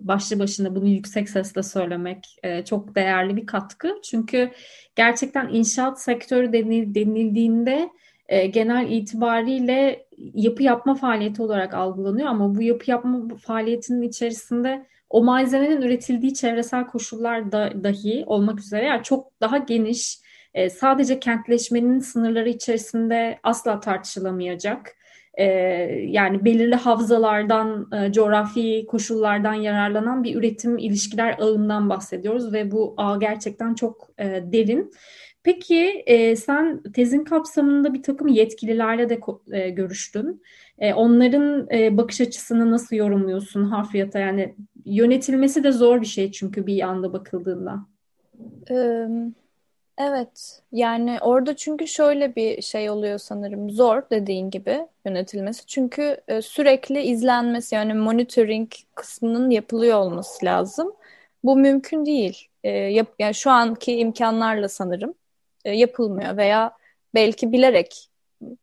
başlı 0.00 0.38
başına 0.38 0.76
bunu 0.76 0.88
yüksek 0.88 1.28
sesle 1.28 1.62
söylemek 1.62 2.36
e, 2.42 2.64
çok 2.64 2.94
değerli 2.94 3.36
bir 3.36 3.46
katkı. 3.46 3.98
Çünkü 4.04 4.50
gerçekten 4.96 5.48
inşaat 5.48 6.02
sektörü 6.02 6.52
denildiğinde 6.94 7.90
genel 8.50 8.90
itibariyle 8.90 10.06
yapı 10.34 10.62
yapma 10.62 10.94
faaliyeti 10.94 11.42
olarak 11.42 11.74
algılanıyor 11.74 12.28
ama 12.28 12.54
bu 12.54 12.62
yapı 12.62 12.90
yapma 12.90 13.28
faaliyetinin 13.36 14.02
içerisinde 14.02 14.86
o 15.10 15.24
malzemenin 15.24 15.82
üretildiği 15.82 16.34
çevresel 16.34 16.86
koşullar 16.86 17.52
da, 17.52 17.84
dahi 17.84 18.24
olmak 18.26 18.60
üzere 18.60 18.84
yani 18.84 19.02
çok 19.02 19.40
daha 19.40 19.58
geniş 19.58 20.21
e, 20.54 20.70
sadece 20.70 21.20
kentleşmenin 21.20 21.98
sınırları 21.98 22.48
içerisinde 22.48 23.38
asla 23.42 23.80
tartışılamayacak 23.80 24.96
e, 25.34 25.44
yani 26.08 26.44
belirli 26.44 26.74
havzalardan, 26.74 27.88
e, 27.92 28.12
coğrafi 28.12 28.86
koşullardan 28.88 29.54
yararlanan 29.54 30.24
bir 30.24 30.36
üretim 30.36 30.78
ilişkiler 30.78 31.36
ağından 31.38 31.88
bahsediyoruz 31.88 32.52
ve 32.52 32.70
bu 32.70 32.94
ağ 32.96 33.16
gerçekten 33.16 33.74
çok 33.74 34.10
e, 34.18 34.24
derin. 34.52 34.92
Peki 35.42 36.02
e, 36.06 36.36
sen 36.36 36.82
tezin 36.82 37.24
kapsamında 37.24 37.94
bir 37.94 38.02
takım 38.02 38.28
yetkililerle 38.28 39.08
de 39.08 39.20
e, 39.50 39.70
görüştün. 39.70 40.42
E, 40.78 40.94
onların 40.94 41.68
e, 41.72 41.96
bakış 41.96 42.20
açısını 42.20 42.70
nasıl 42.70 42.96
yorumluyorsun 42.96 43.64
hafriyata? 43.64 44.18
Yani 44.18 44.54
yönetilmesi 44.84 45.64
de 45.64 45.72
zor 45.72 46.00
bir 46.00 46.06
şey 46.06 46.32
çünkü 46.32 46.66
bir 46.66 46.82
anda 46.82 47.12
bakıldığında. 47.12 47.86
Evet, 49.98 50.62
yani 50.72 51.18
orada 51.20 51.56
çünkü 51.56 51.88
şöyle 51.88 52.36
bir 52.36 52.62
şey 52.62 52.90
oluyor 52.90 53.18
sanırım 53.18 53.70
zor 53.70 54.02
dediğin 54.10 54.50
gibi 54.50 54.88
yönetilmesi. 55.06 55.66
Çünkü 55.66 56.16
e, 56.28 56.42
sürekli 56.42 57.02
izlenmesi 57.02 57.74
yani 57.74 57.94
monitoring 57.94 58.72
kısmının 58.94 59.50
yapılıyor 59.50 59.98
olması 59.98 60.46
lazım. 60.46 60.92
Bu 61.44 61.56
mümkün 61.56 62.06
değil. 62.06 62.48
E, 62.64 62.70
yani 63.18 63.34
şu 63.34 63.50
anki 63.50 63.96
imkanlarla 63.98 64.68
sanırım 64.68 65.14
e, 65.64 65.72
yapılmıyor 65.76 66.36
veya 66.36 66.76
belki 67.14 67.52
bilerek 67.52 68.08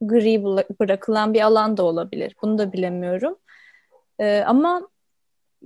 gri 0.01 0.43
bırakılan 0.79 1.33
bir 1.33 1.41
alan 1.41 1.77
da 1.77 1.83
olabilir. 1.83 2.35
Bunu 2.41 2.57
da 2.57 2.73
bilemiyorum. 2.73 3.37
Ama 4.45 4.89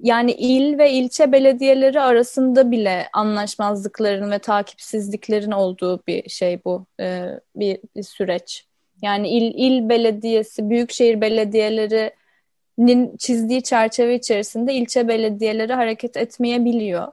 yani 0.02 0.32
il 0.32 0.78
ve 0.78 0.92
ilçe 0.92 1.32
belediyeleri 1.32 2.02
arasında 2.02 2.72
bile 2.72 3.08
anlaşmazlıkların 3.14 4.32
ve 4.32 4.40
takipsizliklerin 4.40 5.52
olduğu 5.52 6.04
bir 6.08 6.30
şey 6.30 6.64
bu, 6.66 6.86
e, 7.00 7.30
bir, 7.56 7.80
bir 7.96 8.04
süreç. 8.04 8.66
Yani 9.02 9.30
il, 9.30 9.54
il 9.56 9.90
belediyesi, 9.90 10.70
büyükşehir 10.70 11.22
belediyelerinin 11.22 13.18
çizdiği 13.18 13.64
çerçeve 13.64 14.16
içerisinde 14.16 14.74
ilçe 14.74 15.08
belediyeleri 15.08 15.74
hareket 15.74 16.18
etmeyebiliyor. 16.18 17.08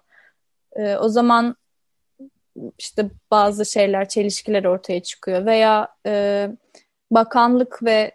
E, 0.77 0.97
o 0.97 1.09
zaman 1.09 1.57
işte 2.79 3.11
bazı 3.31 3.67
şeyler, 3.67 4.09
çelişkiler 4.09 4.65
ortaya 4.65 5.03
çıkıyor 5.03 5.47
veya 5.47 5.89
e, 6.07 6.49
bakanlık 7.11 7.85
ve 7.85 8.13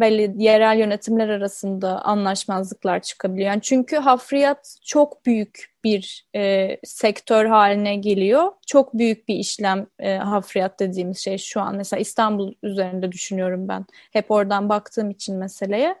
belli 0.00 0.42
yerel 0.44 0.78
yönetimler 0.78 1.28
arasında 1.28 2.02
anlaşmazlıklar 2.02 3.00
çıkabiliyor. 3.02 3.48
Yani 3.48 3.62
çünkü 3.62 3.96
hafriyat 3.96 4.76
çok 4.84 5.26
büyük 5.26 5.76
bir 5.84 6.26
e, 6.34 6.76
sektör 6.84 7.46
haline 7.46 7.96
geliyor. 7.96 8.52
Çok 8.66 8.94
büyük 8.94 9.28
bir 9.28 9.34
işlem 9.34 9.86
e, 9.98 10.16
hafriyat 10.16 10.80
dediğimiz 10.80 11.18
şey 11.18 11.38
şu 11.38 11.60
an. 11.60 11.76
Mesela 11.76 12.00
İstanbul 12.00 12.54
üzerinde 12.62 13.12
düşünüyorum 13.12 13.68
ben. 13.68 13.86
Hep 14.12 14.30
oradan 14.30 14.68
baktığım 14.68 15.10
için 15.10 15.36
meseleye. 15.36 15.96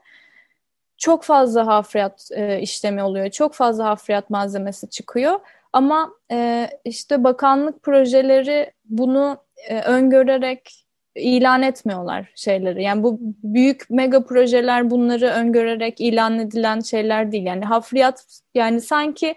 Çok 0.98 1.24
fazla 1.24 1.66
hafriyat 1.66 2.28
e, 2.32 2.60
işlemi 2.60 3.02
oluyor. 3.02 3.30
Çok 3.30 3.54
fazla 3.54 3.84
hafriyat 3.84 4.30
malzemesi 4.30 4.90
çıkıyor. 4.90 5.40
Ama 5.72 6.10
e, 6.30 6.70
işte 6.84 7.24
bakanlık 7.24 7.82
projeleri 7.82 8.72
bunu 8.84 9.38
e, 9.68 9.80
öngörerek 9.80 10.85
ilan 11.16 11.62
etmiyorlar 11.62 12.32
şeyleri. 12.34 12.82
Yani 12.82 13.02
bu 13.02 13.18
büyük 13.42 13.90
mega 13.90 14.24
projeler 14.24 14.90
bunları 14.90 15.26
öngörerek 15.26 16.00
ilan 16.00 16.38
edilen 16.38 16.80
şeyler 16.80 17.32
değil. 17.32 17.44
Yani 17.44 17.64
hafriyat 17.64 18.24
yani 18.54 18.80
sanki 18.80 19.34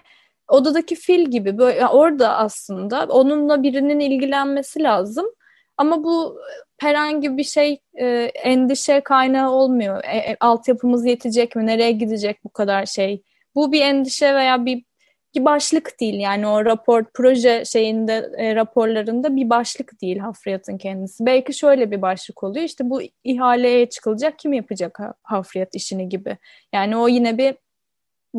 odadaki 0.48 0.95
fil 0.95 1.25
gibi 1.31 1.57
böyle 1.57 1.88
orada 1.88 2.38
aslında 2.38 3.05
onunla 3.05 3.63
birinin 3.63 4.00
ilgilenmesi 4.00 4.83
lazım. 4.83 5.25
Ama 5.77 6.03
bu 6.03 6.39
herhangi 6.79 7.38
bir 7.38 7.43
şey 7.43 7.81
e, 8.00 8.31
endişe 8.43 9.01
kaynağı 9.01 9.51
olmuyor. 9.51 10.03
E, 10.03 10.17
e, 10.17 10.38
altyapımız 10.39 11.05
yetecek 11.05 11.55
mi? 11.55 11.65
Nereye 11.65 11.91
gidecek 11.91 12.43
bu 12.43 12.50
kadar 12.50 12.85
şey? 12.85 13.24
Bu 13.55 13.72
bir 13.72 13.81
endişe 13.81 14.35
veya 14.35 14.65
bir 14.65 14.83
bir 15.35 15.46
başlık 15.46 16.00
değil 16.00 16.20
yani 16.20 16.48
o 16.48 16.65
rapor 16.65 17.03
proje 17.13 17.65
şeyinde 17.65 18.31
e, 18.37 18.55
raporlarında 18.55 19.35
bir 19.35 19.50
başlık 19.50 20.01
değil 20.01 20.18
hafriyatın 20.18 20.77
kendisi. 20.77 21.25
Belki 21.25 21.53
şöyle 21.53 21.92
bir 21.92 22.01
başlık 22.01 22.44
oluyor 22.44 22.65
işte 22.65 22.89
bu 22.89 23.01
ihaleye 23.24 23.89
çıkılacak 23.89 24.39
kim 24.39 24.53
yapacak 24.53 25.00
hafriyat 25.24 25.75
işini 25.75 26.09
gibi. 26.09 26.37
Yani 26.74 26.98
o 26.98 27.07
yine 27.07 27.37
bir 27.37 27.55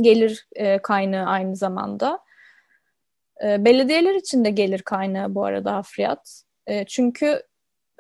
gelir 0.00 0.46
e, 0.56 0.78
kaynağı 0.78 1.26
aynı 1.26 1.56
zamanda. 1.56 2.18
E, 3.44 3.64
belediyeler 3.64 4.14
için 4.14 4.44
de 4.44 4.50
gelir 4.50 4.82
kaynağı 4.82 5.34
bu 5.34 5.44
arada 5.44 5.72
hafriyat. 5.72 6.42
E, 6.66 6.84
çünkü 6.84 7.42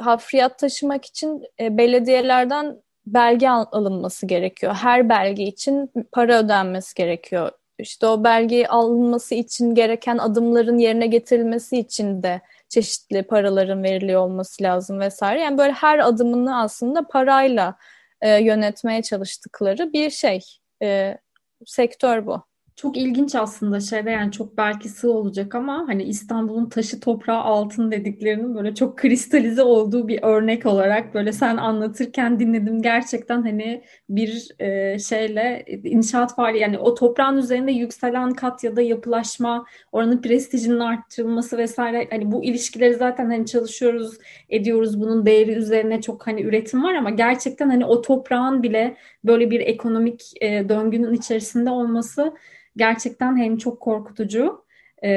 hafriyat 0.00 0.58
taşımak 0.58 1.04
için 1.04 1.42
e, 1.60 1.78
belediyelerden 1.78 2.82
belge 3.06 3.48
al- 3.48 3.66
alınması 3.72 4.26
gerekiyor. 4.26 4.74
Her 4.74 5.08
belge 5.08 5.42
için 5.42 5.90
para 6.12 6.38
ödenmesi 6.38 6.94
gerekiyor 6.94 7.50
işte 7.80 8.06
o 8.06 8.24
belge 8.24 8.66
alınması 8.66 9.34
için 9.34 9.74
gereken 9.74 10.18
adımların 10.18 10.78
yerine 10.78 11.06
getirilmesi 11.06 11.78
için 11.78 12.22
de 12.22 12.40
çeşitli 12.68 13.22
paraların 13.22 13.82
veriliyor 13.82 14.20
olması 14.20 14.62
lazım 14.62 15.00
vesaire. 15.00 15.40
Yani 15.40 15.58
böyle 15.58 15.72
her 15.72 15.98
adımını 15.98 16.60
aslında 16.62 17.06
parayla 17.08 17.76
e, 18.20 18.42
yönetmeye 18.42 19.02
çalıştıkları 19.02 19.92
bir 19.92 20.10
şey. 20.10 20.40
E, 20.82 21.18
sektör 21.66 22.26
bu. 22.26 22.49
Çok 22.80 22.96
ilginç 22.96 23.34
aslında 23.34 23.80
şeyde 23.80 24.10
yani 24.10 24.32
çok 24.32 24.56
belki 24.56 24.88
sığ 24.88 25.12
olacak 25.12 25.54
ama 25.54 25.84
hani 25.88 26.02
İstanbul'un 26.02 26.68
taşı 26.68 27.00
toprağı 27.00 27.40
altın 27.40 27.90
dediklerinin 27.90 28.54
böyle 28.54 28.74
çok 28.74 28.98
kristalize 28.98 29.62
olduğu 29.62 30.08
bir 30.08 30.22
örnek 30.22 30.66
olarak 30.66 31.14
böyle 31.14 31.32
sen 31.32 31.56
anlatırken 31.56 32.40
dinledim. 32.40 32.82
Gerçekten 32.82 33.42
hani 33.42 33.82
bir 34.08 34.48
e, 34.58 34.98
şeyle 34.98 35.64
inşaat 35.84 36.38
var 36.38 36.52
yani 36.52 36.78
o 36.78 36.94
toprağın 36.94 37.36
üzerinde 37.36 37.72
yükselen 37.72 38.34
kat 38.34 38.64
ya 38.64 38.76
da 38.76 38.82
yapılaşma 38.82 39.64
oranın 39.92 40.22
prestijinin 40.22 40.80
arttırılması 40.80 41.58
vesaire 41.58 42.08
hani 42.10 42.32
bu 42.32 42.44
ilişkileri 42.44 42.94
zaten 42.94 43.26
hani 43.30 43.46
çalışıyoruz 43.46 44.18
ediyoruz. 44.48 45.00
Bunun 45.00 45.26
değeri 45.26 45.52
üzerine 45.52 46.00
çok 46.00 46.26
hani 46.26 46.42
üretim 46.42 46.84
var 46.84 46.94
ama 46.94 47.10
gerçekten 47.10 47.70
hani 47.70 47.86
o 47.86 48.02
toprağın 48.02 48.62
bile 48.62 48.96
böyle 49.24 49.50
bir 49.50 49.60
ekonomik 49.60 50.32
e, 50.40 50.68
döngünün 50.68 51.12
içerisinde 51.12 51.70
olması 51.70 52.32
gerçekten 52.76 53.36
hem 53.36 53.56
çok 53.56 53.80
korkutucu 53.80 54.64
e, 55.02 55.08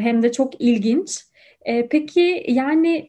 hem 0.00 0.22
de 0.22 0.32
çok 0.32 0.60
ilginç. 0.60 1.24
E, 1.62 1.88
peki 1.88 2.44
yani 2.48 3.08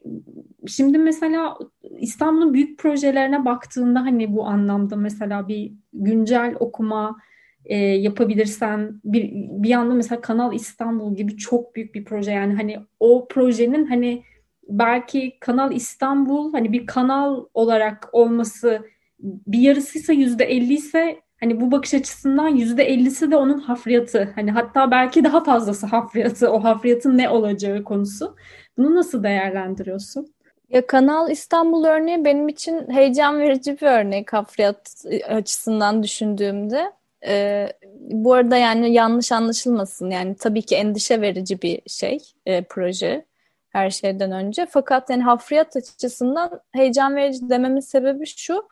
şimdi 0.68 0.98
mesela 0.98 1.58
İstanbul'un 2.00 2.54
büyük 2.54 2.80
projelerine 2.80 3.46
baktığında 3.46 4.00
hani 4.00 4.36
bu 4.36 4.46
anlamda 4.46 4.96
mesela 4.96 5.48
bir 5.48 5.72
güncel 5.94 6.56
okuma 6.60 7.18
e, 7.66 7.78
yapabilirsen 7.78 9.02
bir 9.04 9.32
bir 9.34 9.70
yanda 9.70 9.94
mesela 9.94 10.22
Kanal 10.22 10.54
İstanbul 10.54 11.16
gibi 11.16 11.38
çok 11.38 11.76
büyük 11.76 11.96
bir 11.96 12.06
proje 12.06 12.32
yani 12.32 12.54
hani 12.56 12.80
o 13.00 13.28
projenin 13.28 13.86
hani 13.86 14.24
belki 14.70 15.38
Kanal 15.40 15.72
İstanbul 15.72 16.54
hani 16.54 16.72
bir 16.72 16.86
kanal 16.86 17.46
olarak 17.54 18.10
olması 18.12 18.82
bir 19.20 19.60
yarısıysa 19.60 20.14
yüzde 20.14 20.46
elli 20.46 20.74
ise 20.74 21.22
Hani 21.40 21.62
bu 21.62 21.72
bakış 21.72 21.94
açısından 21.94 22.48
yüzde 22.48 22.84
ellisi 22.84 23.32
de 23.32 23.36
onun 23.36 23.60
hafriyatı. 23.60 24.32
Hani 24.36 24.52
hatta 24.52 24.92
belki 24.92 25.24
daha 25.24 25.44
fazlası 25.44 25.86
hafriyatı. 25.88 26.52
O 26.52 26.64
hafriyatın 26.64 27.18
ne 27.18 27.30
olacağı 27.30 27.84
konusu. 27.84 28.36
Bunu 28.78 28.96
nasıl 28.96 29.24
değerlendiriyorsun? 29.24 30.34
Ya 30.70 30.88
Kanal 30.88 31.32
İstanbul 31.32 31.86
örneği 31.86 32.26
benim 32.26 32.48
için 32.48 32.90
heyecan 32.90 33.40
verici 33.40 33.82
bir 33.82 33.88
örnek 33.88 34.34
hafriyat 34.34 35.06
açısından 35.28 36.04
düşündüğümde. 36.04 36.92
Ee, 37.28 37.68
bu 38.00 38.34
arada 38.34 38.58
yani 38.58 38.94
yanlış 38.94 39.32
anlaşılmasın. 39.32 40.10
Yani 40.10 40.36
tabii 40.36 40.62
ki 40.62 40.76
endişe 40.76 41.22
verici 41.22 41.62
bir 41.62 41.82
şey, 41.88 42.20
e, 42.46 42.64
proje 42.64 43.26
her 43.70 43.90
şeyden 43.90 44.32
önce. 44.32 44.68
Fakat 44.70 45.10
yani 45.10 45.24
hafriyat 45.24 45.76
açısından 45.76 46.62
heyecan 46.72 47.16
verici 47.16 47.50
dememin 47.50 47.80
sebebi 47.80 48.26
şu 48.26 48.64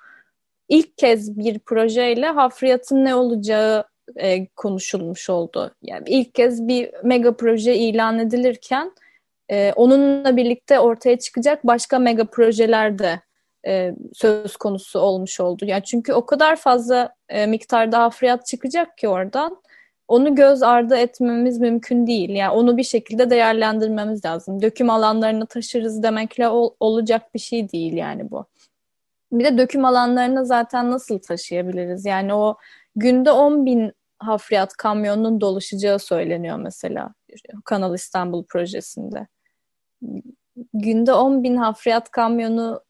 ilk 0.70 0.98
kez 0.98 1.38
bir 1.38 1.60
projeyle 1.60 2.28
hafriyatın 2.28 3.06
ne 3.06 3.16
olacağı 3.16 3.84
e, 4.16 4.46
konuşulmuş 4.48 5.30
oldu. 5.30 5.72
Yani 5.84 6.04
ilk 6.08 6.36
kez 6.36 6.68
bir 6.68 6.92
mega 7.04 7.36
proje 7.38 7.76
ilan 7.76 8.20
edilirken 8.20 8.92
e, 9.50 9.74
onunla 9.76 10.38
birlikte 10.38 10.80
ortaya 10.80 11.20
çıkacak 11.20 11.68
başka 11.68 12.00
mega 12.00 12.26
projeler 12.26 13.00
de 13.00 13.20
e, 13.68 13.96
söz 14.14 14.58
konusu 14.58 15.00
olmuş 15.00 15.40
oldu. 15.40 15.66
Yani 15.66 15.84
çünkü 15.84 16.14
o 16.14 16.26
kadar 16.26 16.56
fazla 16.56 17.16
e, 17.30 17.46
miktarda 17.46 18.00
hafriyat 18.00 18.46
çıkacak 18.46 18.98
ki 18.98 19.08
oradan 19.08 19.58
onu 20.08 20.36
göz 20.36 20.64
ardı 20.64 20.96
etmemiz 20.98 21.60
mümkün 21.60 22.08
değil. 22.08 22.30
Yani 22.30 22.52
onu 22.52 22.78
bir 22.78 22.84
şekilde 22.84 23.30
değerlendirmemiz 23.30 24.26
lazım. 24.26 24.62
Döküm 24.62 24.90
alanlarını 24.90 25.46
taşırız 25.46 26.04
demekle 26.04 26.48
ol, 26.48 26.72
olacak 26.80 27.34
bir 27.34 27.40
şey 27.40 27.72
değil 27.72 27.94
yani 27.94 28.32
bu. 28.32 28.46
Bir 29.32 29.44
de 29.44 29.58
döküm 29.58 29.86
alanlarını 29.86 30.46
zaten 30.46 30.92
nasıl 30.92 31.20
taşıyabiliriz? 31.20 32.06
Yani 32.06 32.34
o 32.34 32.58
günde 32.96 33.32
10 33.32 33.66
bin 33.66 33.92
hafriyat 34.20 34.74
kamyonunun 34.74 35.42
doluşacağı 35.42 36.00
söyleniyor 36.00 36.58
mesela 36.58 37.14
Kanal 37.66 37.96
İstanbul 37.96 38.46
projesinde. 38.46 39.28
Günde 40.74 41.14
10 41.14 41.44
bin 41.44 41.58
hafriyat 41.58 42.12
kamyonu 42.12 42.82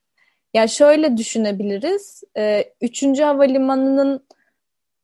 ya 0.53 0.67
şöyle 0.67 1.17
düşünebiliriz. 1.17 2.23
E, 2.37 2.73
üçüncü 2.81 3.23
havalimanının 3.23 4.27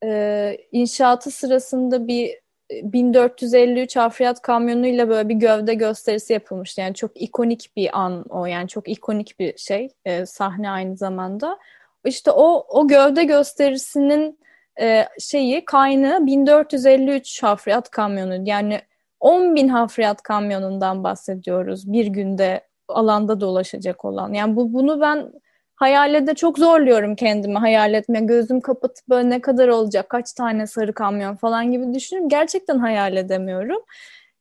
e, 0.04 0.58
inşaatı 0.72 1.32
sırasında 1.32 2.08
bir 2.08 2.43
1453 2.84 3.96
hafriyat 3.96 4.42
kamyonuyla 4.42 5.10
böyle 5.10 5.30
bir 5.30 5.36
gövde 5.36 5.74
gösterisi 5.74 6.34
yapılmıştı. 6.34 6.82
Yani 6.82 6.94
çok 6.94 7.22
ikonik 7.22 7.72
bir 7.76 8.00
an 8.00 8.26
o. 8.30 8.46
Yani 8.46 8.68
çok 8.68 8.90
ikonik 8.90 9.40
bir 9.40 9.58
şey. 9.58 9.90
E, 10.06 10.26
sahne 10.26 10.70
aynı 10.70 10.98
zamanda. 10.98 11.60
İşte 12.06 12.32
o 12.32 12.66
o 12.70 12.88
gövde 12.88 13.24
gösterisinin 13.24 14.40
e, 14.82 15.08
şeyi 15.20 15.66
kaynağı 15.66 16.26
1453 16.26 17.44
hafriyat 17.44 17.90
kamyonu. 17.90 18.50
Yani 18.50 18.82
10 19.20 19.56
bin 19.56 19.68
hafriyat 19.68 20.22
kamyonundan 20.22 21.04
bahsediyoruz 21.04 21.94
bir 21.94 22.06
günde 22.08 22.62
alanda 22.88 23.42
dolaşacak 23.42 24.06
olan. 24.06 24.34
Yani 24.34 24.56
bu 24.56 24.74
bunu 24.74 25.02
ben 25.02 25.34
hayalde 25.76 26.36
çok 26.36 26.60
zorluyorum 26.60 27.16
kendimi 27.16 27.58
hayal 27.58 27.94
etme. 27.94 28.20
Gözüm 28.20 28.62
kapatıp 28.62 29.10
böyle 29.10 29.30
ne 29.30 29.42
kadar 29.42 29.68
olacak, 29.68 30.10
kaç 30.10 30.34
tane 30.34 30.68
sarı 30.68 30.94
kamyon 30.94 31.36
falan 31.36 31.72
gibi 31.72 31.94
düşünüyorum. 31.94 32.30
Gerçekten 32.30 32.78
hayal 32.80 33.18
edemiyorum. 33.18 33.82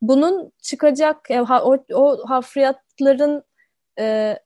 Bunun 0.01 0.51
çıkacak 0.61 1.27
o, 1.49 1.77
o 1.93 2.29
hafriyatların 2.29 3.43
e, 3.99 4.37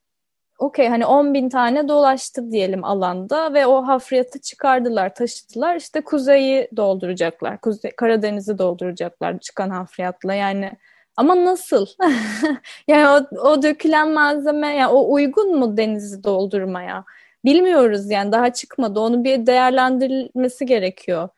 okey 0.59 0.87
hani 0.87 1.05
10 1.05 1.33
bin 1.33 1.49
tane 1.49 1.87
dolaştı 1.87 2.51
diyelim 2.51 2.83
alanda 2.83 3.53
ve 3.53 3.65
o 3.65 3.87
hafriyatı 3.87 4.41
çıkardılar, 4.41 5.15
taşıdılar. 5.15 5.75
İşte 5.75 6.01
kuzeyi 6.01 6.69
dolduracaklar, 6.77 7.61
Kuzey, 7.61 7.91
Karadeniz'i 7.91 8.57
dolduracaklar 8.57 9.39
çıkan 9.39 9.69
hafriyatla. 9.69 10.33
Yani 10.33 10.71
ama 11.17 11.45
nasıl? 11.45 11.85
yani 12.87 13.07
o, 13.07 13.37
o 13.49 13.61
dökülen 13.61 14.11
malzeme, 14.11 14.75
yani 14.75 14.91
o 14.91 15.13
uygun 15.13 15.59
mu 15.59 15.77
denizi 15.77 16.23
doldurmaya? 16.23 17.05
Bilmiyoruz 17.45 18.11
yani 18.11 18.31
daha 18.31 18.53
çıkmadı. 18.53 18.99
Onu 18.99 19.23
bir 19.23 19.45
değerlendirilmesi 19.45 20.65
gerekiyor. 20.65 21.29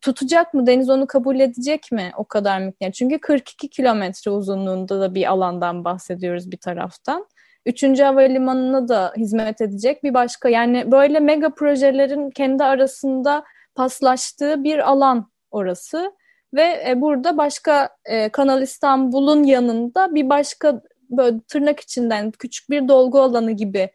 Tutacak 0.00 0.54
mı? 0.54 0.66
Deniz 0.66 0.90
onu 0.90 1.06
kabul 1.06 1.40
edecek 1.40 1.92
mi? 1.92 2.12
O 2.16 2.24
kadar 2.24 2.60
miktar. 2.60 2.90
Çünkü 2.90 3.18
42 3.18 3.70
kilometre 3.70 4.30
uzunluğunda 4.30 5.00
da 5.00 5.14
bir 5.14 5.30
alandan 5.30 5.84
bahsediyoruz 5.84 6.50
bir 6.50 6.56
taraftan. 6.56 7.26
Üçüncü 7.66 8.02
havalimanına 8.02 8.88
da 8.88 9.12
hizmet 9.16 9.60
edecek 9.60 10.04
bir 10.04 10.14
başka. 10.14 10.48
Yani 10.48 10.92
böyle 10.92 11.20
mega 11.20 11.50
projelerin 11.50 12.30
kendi 12.30 12.64
arasında 12.64 13.44
paslaştığı 13.74 14.64
bir 14.64 14.90
alan 14.90 15.30
orası. 15.50 16.12
Ve 16.56 16.84
e, 16.88 17.00
burada 17.00 17.36
başka 17.36 17.88
e, 18.04 18.28
Kanal 18.28 18.62
İstanbul'un 18.62 19.42
yanında 19.42 20.14
bir 20.14 20.28
başka 20.28 20.82
böyle 21.10 21.40
tırnak 21.48 21.80
içinden 21.80 22.30
küçük 22.30 22.70
bir 22.70 22.88
dolgu 22.88 23.20
alanı 23.20 23.52
gibi 23.52 23.90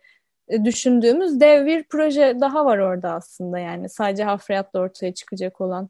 e, 0.47 0.65
düşündüğümüz 0.65 1.39
dev 1.39 1.65
bir 1.65 1.83
proje 1.83 2.37
daha 2.41 2.65
var 2.65 2.77
orada 2.77 3.11
aslında 3.13 3.59
yani 3.59 3.89
sadece 3.89 4.23
hafriyatla 4.23 4.79
ortaya 4.79 5.13
çıkacak 5.13 5.61
olan. 5.61 5.89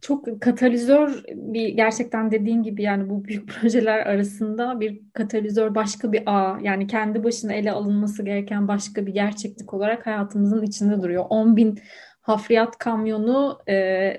Çok 0.00 0.40
katalizör 0.40 1.24
bir 1.34 1.68
gerçekten 1.68 2.30
dediğin 2.30 2.62
gibi 2.62 2.82
yani 2.82 3.10
bu 3.10 3.24
büyük 3.24 3.48
projeler 3.60 3.98
arasında 4.06 4.80
bir 4.80 5.00
katalizör 5.12 5.74
başka 5.74 6.12
bir 6.12 6.22
ağ 6.26 6.58
yani 6.62 6.86
kendi 6.86 7.24
başına 7.24 7.52
ele 7.52 7.72
alınması 7.72 8.22
gereken 8.22 8.68
başka 8.68 9.06
bir 9.06 9.12
gerçeklik 9.12 9.74
olarak 9.74 10.06
hayatımızın 10.06 10.62
içinde 10.62 11.02
duruyor. 11.02 11.24
10 11.30 11.56
bin 11.56 11.78
hafriyat 12.20 12.78
kamyonu 12.78 13.58
e, 13.68 14.16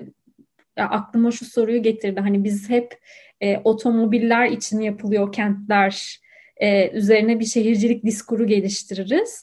ya 0.76 0.88
aklıma 0.88 1.30
şu 1.30 1.44
soruyu 1.44 1.82
getirdi. 1.82 2.20
Hani 2.20 2.44
biz 2.44 2.70
hep 2.70 2.98
e, 3.40 3.58
otomobiller 3.64 4.46
için 4.46 4.80
yapılıyor 4.80 5.32
kentler 5.32 6.20
e, 6.56 6.90
üzerine 6.90 7.40
bir 7.40 7.44
şehircilik 7.44 8.04
diskuru 8.04 8.46
geliştiririz. 8.46 9.42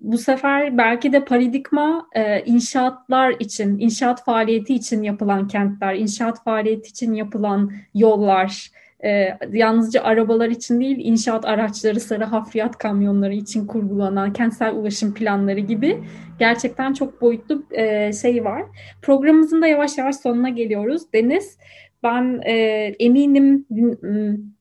Bu 0.00 0.18
sefer 0.18 0.78
belki 0.78 1.12
de 1.12 1.24
paradigma 1.24 2.08
e, 2.14 2.44
inşaatlar 2.44 3.34
için, 3.38 3.78
inşaat 3.78 4.24
faaliyeti 4.24 4.74
için 4.74 5.02
yapılan 5.02 5.48
kentler, 5.48 5.94
inşaat 5.94 6.44
faaliyeti 6.44 6.88
için 6.88 7.14
yapılan 7.14 7.72
yollar, 7.94 8.70
e, 9.04 9.38
yalnızca 9.52 10.02
arabalar 10.02 10.48
için 10.48 10.80
değil, 10.80 10.96
inşaat 10.98 11.44
araçları, 11.44 12.00
sarı 12.00 12.24
hafriyat 12.24 12.78
kamyonları 12.78 13.34
için 13.34 13.66
kurgulanan 13.66 14.32
kentsel 14.32 14.74
ulaşım 14.74 15.14
planları 15.14 15.60
gibi 15.60 16.04
gerçekten 16.38 16.92
çok 16.92 17.20
boyutlu 17.20 17.64
e, 17.70 18.12
şey 18.12 18.44
var. 18.44 18.62
Programımızın 19.02 19.62
da 19.62 19.66
yavaş 19.66 19.98
yavaş 19.98 20.16
sonuna 20.16 20.48
geliyoruz. 20.48 21.02
Deniz, 21.14 21.58
ben 22.02 22.40
e, 22.44 22.52
eminim 22.98 23.66
din, 23.76 24.54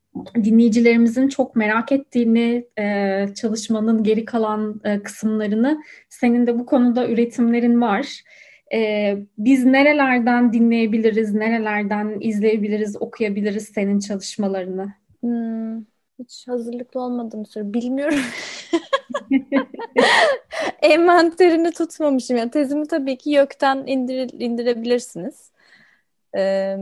dinleyicilerimizin 0.44 1.28
çok 1.28 1.56
merak 1.56 1.92
ettiğini, 1.92 2.66
e, 2.80 3.26
çalışmanın 3.36 4.04
geri 4.04 4.26
kalan 4.26 4.82
e, 4.84 5.04
kısımlarını, 5.04 5.84
senin 6.10 6.48
de 6.48 6.60
bu 6.60 6.66
konuda 6.66 7.08
üretimlerin 7.08 7.82
var. 7.82 8.22
Ee, 8.74 9.18
biz 9.38 9.66
nerelerden 9.66 10.54
dinleyebiliriz, 10.54 11.34
nerelerden 11.34 12.18
izleyebiliriz, 12.22 13.02
okuyabiliriz 13.02 13.66
senin 13.66 14.00
çalışmalarını? 14.00 14.94
Hmm, 15.22 15.82
hiç 16.20 16.48
hazırlıklı 16.48 17.02
olmadım 17.02 17.46
soru. 17.46 17.74
Bilmiyorum. 17.74 18.20
Envanterini 20.82 21.72
tutmamışım. 21.72 22.38
Yani 22.38 22.52
tezimi 22.52 22.88
tabii 22.88 23.18
ki 23.18 23.30
YÖK'ten 23.30 23.84
indir, 23.88 24.30
indirebilirsiniz. 24.40 25.52
Ee, 26.38 26.78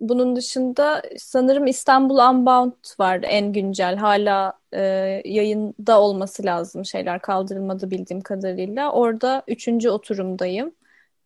bunun 0.00 0.36
dışında 0.36 1.02
sanırım 1.18 1.66
İstanbul 1.66 2.18
Unbound 2.18 2.72
var 2.98 3.20
en 3.22 3.52
güncel. 3.52 3.96
Hala 3.96 4.57
e, 4.74 4.80
yayında 5.24 6.00
olması 6.00 6.44
lazım. 6.44 6.84
Şeyler 6.84 7.20
kaldırılmadı 7.20 7.90
bildiğim 7.90 8.20
kadarıyla. 8.20 8.92
Orada 8.92 9.42
üçüncü 9.48 9.90
oturumdayım. 9.90 10.74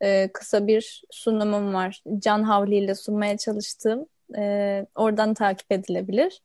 E, 0.02 0.28
kısa 0.34 0.66
bir 0.66 1.02
sunumum 1.10 1.74
var. 1.74 2.02
Can 2.18 2.42
Havli 2.42 2.76
ile 2.76 2.94
sunmaya 2.94 3.36
çalıştığım. 3.36 4.06
E, 4.36 4.86
oradan 4.94 5.34
takip 5.34 5.72
edilebilir. 5.72 6.42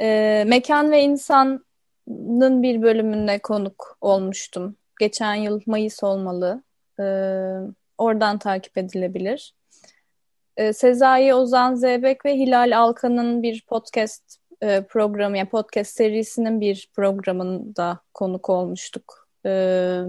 E, 0.00 0.44
Mekan 0.46 0.90
ve 0.92 1.02
İnsan'ın 1.02 2.62
bir 2.62 2.82
bölümünde 2.82 3.38
konuk 3.38 3.98
olmuştum. 4.00 4.76
Geçen 5.00 5.34
yıl 5.34 5.60
Mayıs 5.66 6.02
olmalı. 6.02 6.62
E, 7.00 7.04
oradan 7.98 8.38
takip 8.38 8.78
edilebilir. 8.78 9.54
E, 10.56 10.72
Sezai 10.72 11.34
Ozan 11.34 11.74
Zeybek 11.74 12.24
ve 12.24 12.34
Hilal 12.34 12.78
Alkan'ın 12.78 13.42
bir 13.42 13.64
podcast 13.66 14.41
e, 14.62 14.82
programı, 14.88 15.38
yani 15.38 15.48
podcast 15.48 15.96
serisinin 15.96 16.60
bir 16.60 16.90
programında 16.96 18.00
konuk 18.14 18.50
olmuştuk. 18.50 19.28
E, 19.46 20.00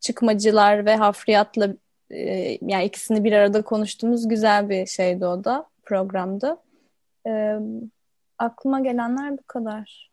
çıkmacılar 0.00 0.86
ve 0.86 0.96
hafriyatla 0.96 1.74
e, 2.10 2.58
yani 2.62 2.84
ikisini 2.84 3.24
bir 3.24 3.32
arada 3.32 3.62
konuştuğumuz 3.62 4.28
güzel 4.28 4.68
bir 4.68 4.86
şeydi 4.86 5.26
o 5.26 5.44
da 5.44 5.66
programda. 5.84 6.62
E, 7.26 7.56
aklıma 8.38 8.80
gelenler 8.80 9.32
bu 9.32 9.42
kadar. 9.46 10.10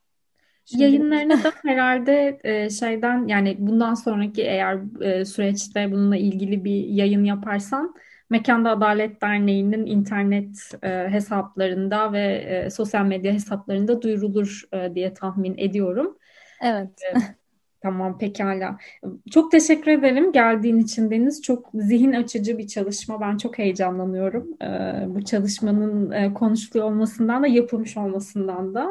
Şimdi... 0.65 0.84
Yayınlarını 0.84 1.43
da 1.43 1.51
herhalde 1.63 2.39
e, 2.43 2.69
şeyden 2.69 3.27
yani 3.27 3.56
bundan 3.60 3.93
sonraki 3.93 4.41
eğer 4.41 5.01
e, 5.01 5.25
süreçte 5.25 5.91
bununla 5.91 6.17
ilgili 6.17 6.63
bir 6.63 6.86
yayın 6.86 7.23
yaparsan 7.23 7.95
Mekanda 8.34 8.69
Adalet 8.69 9.22
Derneği'nin 9.22 9.86
internet 9.86 10.72
e, 10.84 10.89
hesaplarında 10.89 12.13
ve 12.13 12.34
e, 12.36 12.69
sosyal 12.69 13.06
medya 13.06 13.34
hesaplarında 13.34 14.02
duyurulur 14.02 14.62
e, 14.74 14.96
diye 14.96 15.13
tahmin 15.13 15.58
ediyorum. 15.58 16.17
Evet. 16.62 16.89
E, 17.15 17.17
tamam 17.82 18.17
pekala. 18.17 18.78
Çok 19.32 19.52
teşekkür 19.52 19.91
ederim 19.91 20.32
geldiğin 20.32 20.78
için 20.78 21.12
Deniz. 21.12 21.41
Çok 21.41 21.69
zihin 21.74 22.13
açıcı 22.13 22.58
bir 22.58 22.67
çalışma. 22.67 23.22
Ben 23.22 23.38
çok 23.38 23.58
heyecanlanıyorum. 23.58 24.48
E, 24.62 24.67
bu 25.08 25.26
çalışmanın 25.26 26.12
e, 26.12 26.34
konuşuluyor 26.34 26.88
olmasından 26.88 27.43
da 27.43 27.48
yapılmış 27.48 27.98
olmasından 27.98 28.76
da. 28.76 28.88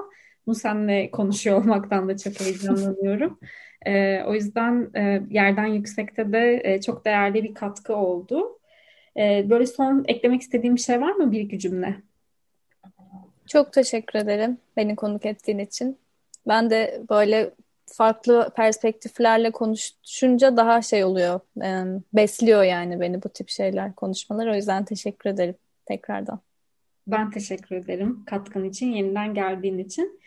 Bu 0.47 0.55
seninle 0.55 1.11
konuşuyor 1.11 1.61
olmaktan 1.61 2.09
da 2.09 2.17
çok 2.17 2.41
heyecanlanıyorum. 2.41 3.39
E, 3.87 4.23
o 4.23 4.35
yüzden 4.35 4.91
e, 4.97 5.23
yerden 5.31 5.67
yüksekte 5.67 6.33
de 6.33 6.61
e, 6.65 6.81
çok 6.81 7.05
değerli 7.05 7.45
bir 7.45 7.55
katkı 7.55 7.97
oldu. 7.97 8.59
E, 9.16 9.51
böyle 9.51 9.66
son 9.66 10.05
eklemek 10.09 10.42
istediğim 10.42 10.77
bir 10.77 10.81
şey 10.81 11.01
var 11.01 11.12
mı 11.12 11.33
bir 11.33 11.40
iki 11.40 11.59
cümle? 11.59 11.96
Çok 13.46 13.72
teşekkür 13.72 14.18
ederim 14.18 14.59
beni 14.77 14.96
konuk 14.96 15.27
ettiğin 15.27 15.59
için. 15.59 15.98
Ben 16.48 16.70
de 16.70 17.03
böyle 17.11 17.51
farklı 17.87 18.51
perspektiflerle 18.57 19.51
konuşunca 19.51 20.57
daha 20.57 20.83
şey 20.83 21.05
oluyor, 21.05 21.40
e, 21.62 22.01
besliyor 22.12 22.62
yani 22.62 23.01
beni 23.01 23.22
bu 23.22 23.29
tip 23.29 23.48
şeyler, 23.48 23.94
konuşmalar. 23.94 24.46
O 24.46 24.55
yüzden 24.55 24.85
teşekkür 24.85 25.31
ederim 25.31 25.55
tekrardan. 25.87 26.40
Ben 27.07 27.31
teşekkür 27.31 27.77
ederim 27.77 28.25
katkın 28.27 28.64
için, 28.64 28.92
yeniden 28.92 29.35
geldiğin 29.35 29.79
için. 29.79 30.20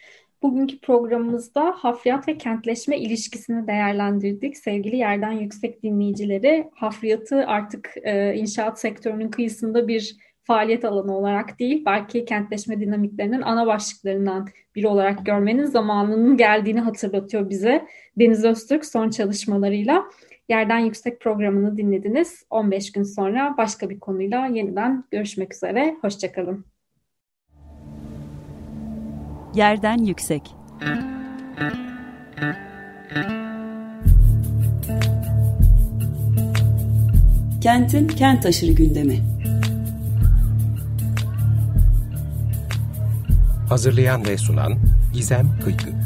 Bugünkü 0.45 0.79
programımızda 0.79 1.73
hafriyat 1.77 2.27
ve 2.27 2.37
kentleşme 2.37 2.97
ilişkisini 2.97 3.67
değerlendirdik. 3.67 4.57
Sevgili 4.57 4.95
yerden 4.95 5.31
yüksek 5.31 5.83
dinleyicileri, 5.83 6.69
hafriyatı 6.73 7.47
artık 7.47 7.93
e, 8.03 8.35
inşaat 8.35 8.79
sektörünün 8.79 9.29
kıyısında 9.31 9.87
bir 9.87 10.15
faaliyet 10.43 10.85
alanı 10.85 11.17
olarak 11.17 11.59
değil, 11.59 11.83
belki 11.85 12.25
kentleşme 12.25 12.79
dinamiklerinin 12.79 13.41
ana 13.41 13.67
başlıklarından 13.67 14.47
biri 14.75 14.87
olarak 14.87 15.25
görmenin 15.25 15.65
zamanının 15.65 16.37
geldiğini 16.37 16.79
hatırlatıyor 16.79 17.49
bize. 17.49 17.87
Deniz 18.19 18.45
Öztürk 18.45 18.85
son 18.85 19.09
çalışmalarıyla 19.09 20.05
Yerden 20.49 20.79
Yüksek 20.79 21.21
programını 21.21 21.77
dinlediniz. 21.77 22.45
15 22.49 22.91
gün 22.91 23.03
sonra 23.03 23.55
başka 23.57 23.89
bir 23.89 23.99
konuyla 23.99 24.45
yeniden 24.45 25.03
görüşmek 25.11 25.53
üzere. 25.53 25.97
Hoşçakalın. 26.01 26.74
Yerden 29.55 29.97
Yüksek 29.97 30.41
Kentin 37.61 38.07
kent 38.07 38.45
aşırı 38.45 38.71
gündemi. 38.71 39.19
Hazırlayan 43.69 44.25
ve 44.25 44.37
sunan 44.37 44.73
Gizem 45.13 45.59
Kıykı. 45.63 46.04